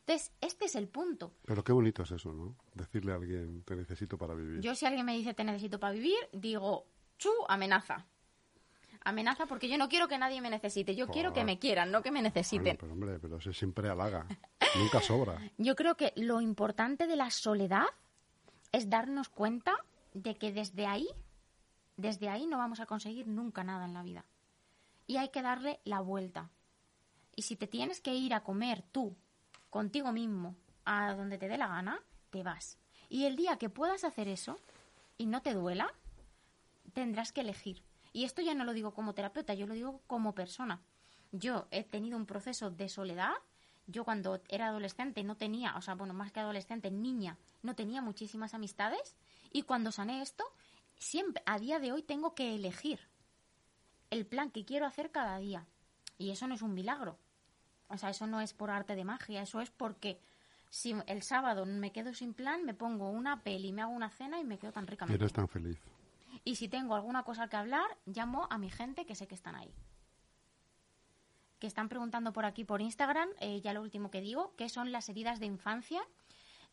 Entonces, 0.00 0.32
este 0.40 0.64
es 0.64 0.74
el 0.74 0.88
punto. 0.88 1.34
Pero 1.44 1.62
qué 1.62 1.72
bonito 1.72 2.02
es 2.02 2.12
eso, 2.12 2.32
¿no? 2.32 2.56
Decirle 2.72 3.12
a 3.12 3.16
alguien, 3.16 3.62
te 3.64 3.76
necesito 3.76 4.16
para 4.16 4.32
vivir. 4.32 4.62
Yo 4.62 4.74
si 4.74 4.86
alguien 4.86 5.04
me 5.04 5.14
dice 5.14 5.34
te 5.34 5.44
necesito 5.44 5.78
para 5.78 5.92
vivir, 5.92 6.16
digo, 6.32 6.86
chu, 7.18 7.30
amenaza. 7.48 8.06
Amenaza 9.04 9.44
porque 9.44 9.68
yo 9.68 9.76
no 9.76 9.90
quiero 9.90 10.08
que 10.08 10.16
nadie 10.16 10.40
me 10.40 10.48
necesite. 10.48 10.96
Yo 10.96 11.08
quiero 11.08 11.34
que 11.34 11.44
me 11.44 11.58
quieran, 11.58 11.90
no 11.90 12.02
que 12.02 12.10
me 12.10 12.20
Bueno, 12.20 12.28
necesiten. 12.34 12.78
pero 12.80 12.92
hombre, 12.92 13.18
pero 13.18 13.36
eso 13.36 13.52
siempre 13.52 13.90
halaga. 13.90 14.26
Nunca 14.78 15.02
sobra. 15.02 15.38
Yo 15.58 15.76
creo 15.76 15.94
que 15.96 16.14
lo 16.16 16.40
importante 16.40 17.06
de 17.06 17.16
la 17.16 17.30
soledad 17.30 17.86
es 18.72 18.88
darnos 18.88 19.28
cuenta 19.28 19.74
de 20.16 20.34
que 20.34 20.50
desde 20.50 20.86
ahí, 20.86 21.06
desde 21.96 22.30
ahí 22.30 22.46
no 22.46 22.56
vamos 22.56 22.80
a 22.80 22.86
conseguir 22.86 23.28
nunca 23.28 23.64
nada 23.64 23.84
en 23.84 23.92
la 23.92 24.02
vida. 24.02 24.24
Y 25.06 25.18
hay 25.18 25.28
que 25.28 25.42
darle 25.42 25.78
la 25.84 26.00
vuelta. 26.00 26.50
Y 27.34 27.42
si 27.42 27.54
te 27.54 27.66
tienes 27.66 28.00
que 28.00 28.14
ir 28.14 28.32
a 28.32 28.42
comer 28.42 28.82
tú, 28.92 29.14
contigo 29.68 30.12
mismo, 30.12 30.56
a 30.86 31.14
donde 31.14 31.36
te 31.36 31.48
dé 31.48 31.58
la 31.58 31.68
gana, 31.68 32.00
te 32.30 32.42
vas. 32.42 32.78
Y 33.10 33.26
el 33.26 33.36
día 33.36 33.58
que 33.58 33.68
puedas 33.68 34.04
hacer 34.04 34.26
eso 34.26 34.58
y 35.18 35.26
no 35.26 35.42
te 35.42 35.52
duela, 35.52 35.92
tendrás 36.94 37.32
que 37.32 37.42
elegir. 37.42 37.82
Y 38.14 38.24
esto 38.24 38.40
ya 38.40 38.54
no 38.54 38.64
lo 38.64 38.72
digo 38.72 38.94
como 38.94 39.12
terapeuta, 39.12 39.52
yo 39.52 39.66
lo 39.66 39.74
digo 39.74 40.00
como 40.06 40.34
persona. 40.34 40.80
Yo 41.30 41.66
he 41.70 41.84
tenido 41.84 42.16
un 42.16 42.24
proceso 42.24 42.70
de 42.70 42.88
soledad. 42.88 43.34
Yo 43.86 44.04
cuando 44.04 44.40
era 44.48 44.68
adolescente 44.68 45.22
no 45.24 45.36
tenía, 45.36 45.76
o 45.76 45.82
sea, 45.82 45.94
bueno, 45.94 46.14
más 46.14 46.32
que 46.32 46.40
adolescente, 46.40 46.90
niña, 46.90 47.36
no 47.62 47.74
tenía 47.74 48.00
muchísimas 48.00 48.54
amistades. 48.54 49.14
Y 49.56 49.62
cuando 49.62 49.90
sané 49.90 50.20
esto, 50.20 50.44
siempre, 50.98 51.42
a 51.46 51.58
día 51.58 51.78
de 51.78 51.90
hoy 51.90 52.02
tengo 52.02 52.34
que 52.34 52.54
elegir 52.54 53.00
el 54.10 54.26
plan 54.26 54.50
que 54.50 54.66
quiero 54.66 54.84
hacer 54.84 55.10
cada 55.10 55.38
día. 55.38 55.66
Y 56.18 56.28
eso 56.30 56.46
no 56.46 56.54
es 56.54 56.60
un 56.60 56.74
milagro. 56.74 57.16
O 57.88 57.96
sea, 57.96 58.10
eso 58.10 58.26
no 58.26 58.42
es 58.42 58.52
por 58.52 58.68
arte 58.68 58.94
de 58.94 59.06
magia, 59.06 59.40
eso 59.40 59.62
es 59.62 59.70
porque 59.70 60.20
si 60.68 60.94
el 61.06 61.22
sábado 61.22 61.64
me 61.64 61.90
quedo 61.90 62.12
sin 62.12 62.34
plan, 62.34 62.66
me 62.66 62.74
pongo 62.74 63.08
una 63.08 63.42
peli, 63.44 63.72
me 63.72 63.80
hago 63.80 63.92
una 63.92 64.10
cena 64.10 64.38
y 64.38 64.44
me 64.44 64.58
quedo 64.58 64.72
tan 64.72 64.86
ricamente. 64.86 65.24
eres 65.24 65.32
tan 65.32 65.48
feliz. 65.48 65.80
Y 66.44 66.56
si 66.56 66.68
tengo 66.68 66.94
alguna 66.94 67.22
cosa 67.22 67.48
que 67.48 67.56
hablar, 67.56 67.86
llamo 68.04 68.46
a 68.50 68.58
mi 68.58 68.68
gente 68.68 69.06
que 69.06 69.14
sé 69.14 69.26
que 69.26 69.36
están 69.36 69.54
ahí. 69.54 69.72
Que 71.58 71.66
están 71.66 71.88
preguntando 71.88 72.34
por 72.34 72.44
aquí 72.44 72.64
por 72.64 72.82
Instagram, 72.82 73.30
eh, 73.40 73.62
ya 73.62 73.72
lo 73.72 73.80
último 73.80 74.10
que 74.10 74.20
digo, 74.20 74.52
qué 74.58 74.68
son 74.68 74.92
las 74.92 75.08
heridas 75.08 75.40
de 75.40 75.46
infancia, 75.46 76.06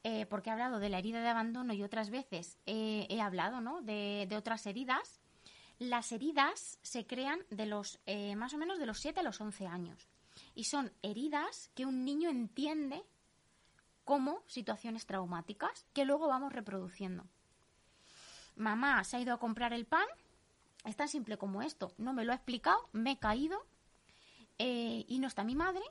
eh, 0.03 0.25
porque 0.25 0.49
he 0.49 0.53
hablado 0.53 0.79
de 0.79 0.89
la 0.89 0.99
herida 0.99 1.21
de 1.21 1.29
abandono 1.29 1.73
y 1.73 1.83
otras 1.83 2.09
veces 2.09 2.57
he 2.65 3.21
hablado 3.21 3.61
¿no? 3.61 3.81
de, 3.81 4.25
de 4.29 4.35
otras 4.35 4.65
heridas. 4.65 5.19
Las 5.79 6.11
heridas 6.11 6.79
se 6.81 7.05
crean 7.05 7.39
de 7.49 7.65
los 7.65 7.99
eh, 8.05 8.35
más 8.35 8.53
o 8.53 8.57
menos 8.57 8.79
de 8.79 8.85
los 8.85 8.99
7 8.99 9.19
a 9.19 9.23
los 9.23 9.41
11 9.41 9.67
años 9.67 10.07
y 10.55 10.65
son 10.65 10.91
heridas 11.01 11.71
que 11.75 11.85
un 11.85 12.05
niño 12.05 12.29
entiende 12.29 13.03
como 14.05 14.43
situaciones 14.47 15.05
traumáticas 15.05 15.85
que 15.93 16.05
luego 16.05 16.27
vamos 16.27 16.53
reproduciendo 16.53 17.25
mamá 18.55 19.03
se 19.03 19.17
ha 19.17 19.19
ido 19.19 19.33
a 19.33 19.39
comprar 19.39 19.73
el 19.73 19.85
pan, 19.85 20.05
es 20.85 20.95
tan 20.95 21.07
simple 21.07 21.37
como 21.37 21.61
esto, 21.61 21.93
no 21.97 22.13
me 22.13 22.25
lo 22.25 22.31
ha 22.31 22.35
explicado, 22.35 22.77
me 22.91 23.11
he 23.11 23.17
caído 23.17 23.65
eh, 24.59 25.05
y 25.07 25.19
no 25.19 25.27
está 25.27 25.43
mi 25.43 25.55
madre 25.55 25.83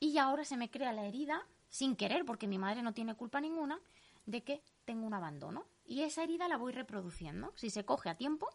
y 0.00 0.18
ahora 0.18 0.44
se 0.44 0.56
me 0.56 0.70
crea 0.70 0.92
la 0.92 1.04
herida, 1.04 1.46
sin 1.72 1.96
querer, 1.96 2.24
porque 2.26 2.46
mi 2.46 2.58
madre 2.58 2.82
no 2.82 2.92
tiene 2.92 3.14
culpa 3.14 3.40
ninguna, 3.40 3.80
de 4.26 4.44
que 4.44 4.62
tengo 4.84 5.06
un 5.06 5.14
abandono. 5.14 5.64
Y 5.86 6.02
esa 6.02 6.22
herida 6.22 6.46
la 6.46 6.58
voy 6.58 6.72
reproduciendo. 6.72 7.50
Si 7.56 7.70
se 7.70 7.84
coge 7.84 8.10
a 8.10 8.14
tiempo, 8.14 8.46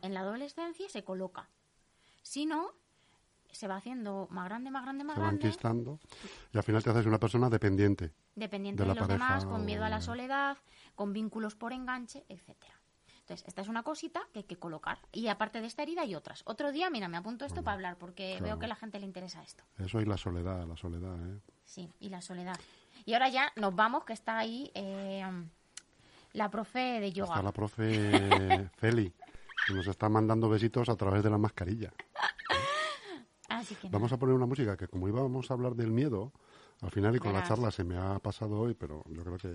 en 0.00 0.14
la 0.14 0.20
adolescencia 0.20 0.88
se 0.88 1.02
coloca. 1.02 1.50
Si 2.22 2.46
no, 2.46 2.70
se 3.50 3.66
va 3.66 3.76
haciendo 3.76 4.28
más 4.30 4.44
grande, 4.44 4.70
más 4.70 4.84
grande, 4.84 5.02
más 5.02 5.16
Se 5.16 5.20
van 5.20 5.30
grande. 5.30 5.48
quistando 5.48 5.98
y 6.52 6.56
al 6.56 6.62
final 6.62 6.84
te 6.84 6.90
haces 6.90 7.04
una 7.04 7.18
persona 7.18 7.50
dependiente. 7.50 8.12
dependiente 8.36 8.84
de 8.84 8.88
de, 8.88 8.94
los 8.94 9.08
demás, 9.08 9.44
con 9.44 9.64
miedo 9.64 9.84
a 9.84 9.88
la 9.88 10.00
soledad, 10.00 10.56
con 10.94 11.12
vínculos 11.12 11.56
por 11.56 11.72
enganche, 11.72 12.24
etcétera. 12.28 12.79
Entonces, 13.30 13.46
esta 13.46 13.62
es 13.62 13.68
una 13.68 13.84
cosita 13.84 14.22
que 14.32 14.40
hay 14.40 14.44
que 14.44 14.56
colocar. 14.56 14.98
Y 15.12 15.28
aparte 15.28 15.60
de 15.60 15.68
esta 15.68 15.84
herida 15.84 16.02
hay 16.02 16.16
otras. 16.16 16.42
Otro 16.46 16.72
día, 16.72 16.90
mira, 16.90 17.06
me 17.06 17.16
apunto 17.16 17.44
esto 17.44 17.62
para 17.62 17.74
hablar 17.76 17.96
porque 17.96 18.30
claro. 18.32 18.44
veo 18.44 18.58
que 18.58 18.64
a 18.64 18.68
la 18.68 18.74
gente 18.74 18.98
le 18.98 19.06
interesa 19.06 19.40
esto. 19.44 19.62
Eso 19.78 20.00
y 20.00 20.04
la 20.04 20.16
soledad, 20.16 20.66
la 20.66 20.76
soledad, 20.76 21.14
¿eh? 21.28 21.38
Sí, 21.64 21.92
y 22.00 22.08
la 22.08 22.22
soledad. 22.22 22.58
Y 23.04 23.12
ahora 23.12 23.28
ya 23.28 23.52
nos 23.54 23.72
vamos, 23.76 24.04
que 24.04 24.14
está 24.14 24.36
ahí 24.36 24.72
eh, 24.74 25.24
la 26.32 26.50
profe 26.50 26.98
de 26.98 27.12
yoga. 27.12 27.34
Está 27.34 27.42
la 27.44 27.52
profe 27.52 28.68
Celi, 28.80 29.12
que 29.68 29.74
nos 29.74 29.86
está 29.86 30.08
mandando 30.08 30.48
besitos 30.48 30.88
a 30.88 30.96
través 30.96 31.22
de 31.22 31.30
la 31.30 31.38
mascarilla. 31.38 31.92
Así 33.48 33.76
que 33.76 33.90
Vamos 33.90 34.12
a 34.12 34.18
poner 34.18 34.34
una 34.34 34.46
música 34.46 34.76
que 34.76 34.88
como 34.88 35.06
íbamos 35.06 35.48
a 35.52 35.54
hablar 35.54 35.76
del 35.76 35.92
miedo, 35.92 36.32
al 36.80 36.90
final 36.90 37.14
y 37.14 37.20
con 37.20 37.32
la 37.32 37.44
charla 37.44 37.70
se 37.70 37.84
me 37.84 37.96
ha 37.96 38.18
pasado 38.18 38.58
hoy, 38.58 38.74
pero 38.74 39.04
yo 39.06 39.22
creo 39.22 39.38
que, 39.38 39.54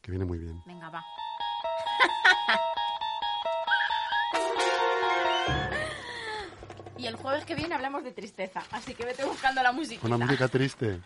que 0.00 0.12
viene 0.12 0.24
muy 0.24 0.38
bien. 0.38 0.62
Venga, 0.66 0.88
va. 0.88 1.02
Y 7.02 7.06
el 7.08 7.16
jueves 7.16 7.44
que 7.44 7.54
viene 7.54 7.74
hablamos 7.74 8.04
de 8.04 8.12
tristeza, 8.12 8.62
así 8.70 8.94
que 8.94 9.04
vete 9.04 9.24
buscando 9.24 9.62
la 9.62 9.72
música. 9.72 10.06
Una 10.06 10.16
música 10.18 10.46
triste. 10.48 11.00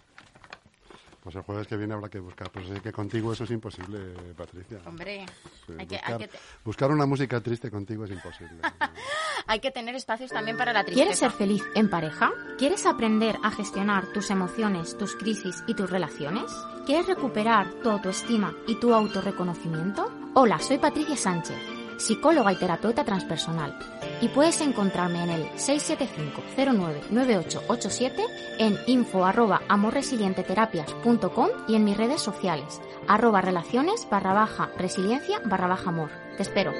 Pues 1.22 1.34
el 1.34 1.42
jueves 1.42 1.66
que 1.66 1.76
viene 1.76 1.92
habrá 1.92 2.08
que 2.08 2.20
buscar. 2.20 2.50
Pues 2.52 2.68
sé 2.68 2.80
que 2.80 2.92
contigo 2.92 3.32
eso 3.32 3.42
es 3.42 3.50
imposible, 3.50 3.98
Patricia. 4.36 4.78
Hombre, 4.86 5.26
Sí, 5.66 5.72
hay 5.76 5.86
que, 5.88 5.96
hay 5.96 6.00
buscar, 6.02 6.18
que 6.18 6.28
te- 6.28 6.38
buscar 6.64 6.90
una 6.92 7.04
música 7.04 7.40
triste 7.40 7.68
contigo 7.68 8.04
es 8.04 8.12
imposible. 8.12 8.58
hay 9.48 9.58
que 9.58 9.72
tener 9.72 9.96
espacios 9.96 10.30
también 10.30 10.56
para 10.56 10.72
la 10.72 10.84
tristeza. 10.84 11.02
¿Quieres 11.02 11.18
ser 11.18 11.32
feliz 11.32 11.64
en 11.74 11.90
pareja? 11.90 12.30
¿Quieres 12.58 12.86
aprender 12.86 13.38
a 13.42 13.50
gestionar 13.50 14.06
tus 14.12 14.30
emociones, 14.30 14.96
tus 14.98 15.16
crisis 15.16 15.64
y 15.66 15.74
tus 15.74 15.90
relaciones? 15.90 16.44
¿Quieres 16.86 17.06
recuperar 17.08 17.72
tu 17.82 17.90
autoestima 17.90 18.54
y 18.68 18.76
tu 18.76 18.94
autorreconocimiento? 18.94 20.12
Hola, 20.34 20.60
soy 20.60 20.78
Patricia 20.78 21.16
Sánchez, 21.16 21.56
psicóloga 21.98 22.52
y 22.52 22.56
terapeuta 22.56 23.04
transpersonal. 23.04 23.78
Y 24.20 24.28
puedes 24.28 24.60
encontrarme 24.60 25.22
en 25.22 25.30
el 25.30 25.48
675-099887, 25.52 28.12
en 28.58 28.76
info 28.86 29.24
arroba 29.24 29.62
amorresilienteterapias.com 29.68 31.48
y 31.68 31.76
en 31.76 31.84
mis 31.84 31.96
redes 31.96 32.20
sociales, 32.20 32.80
arroba 33.08 33.40
relaciones 33.40 34.06
barra 34.10 34.32
baja 34.32 34.68
resiliencia 34.78 35.40
barra 35.44 35.68
baja 35.68 35.90
amor. 35.90 36.10
Te 36.36 36.42
espero. 36.42 36.72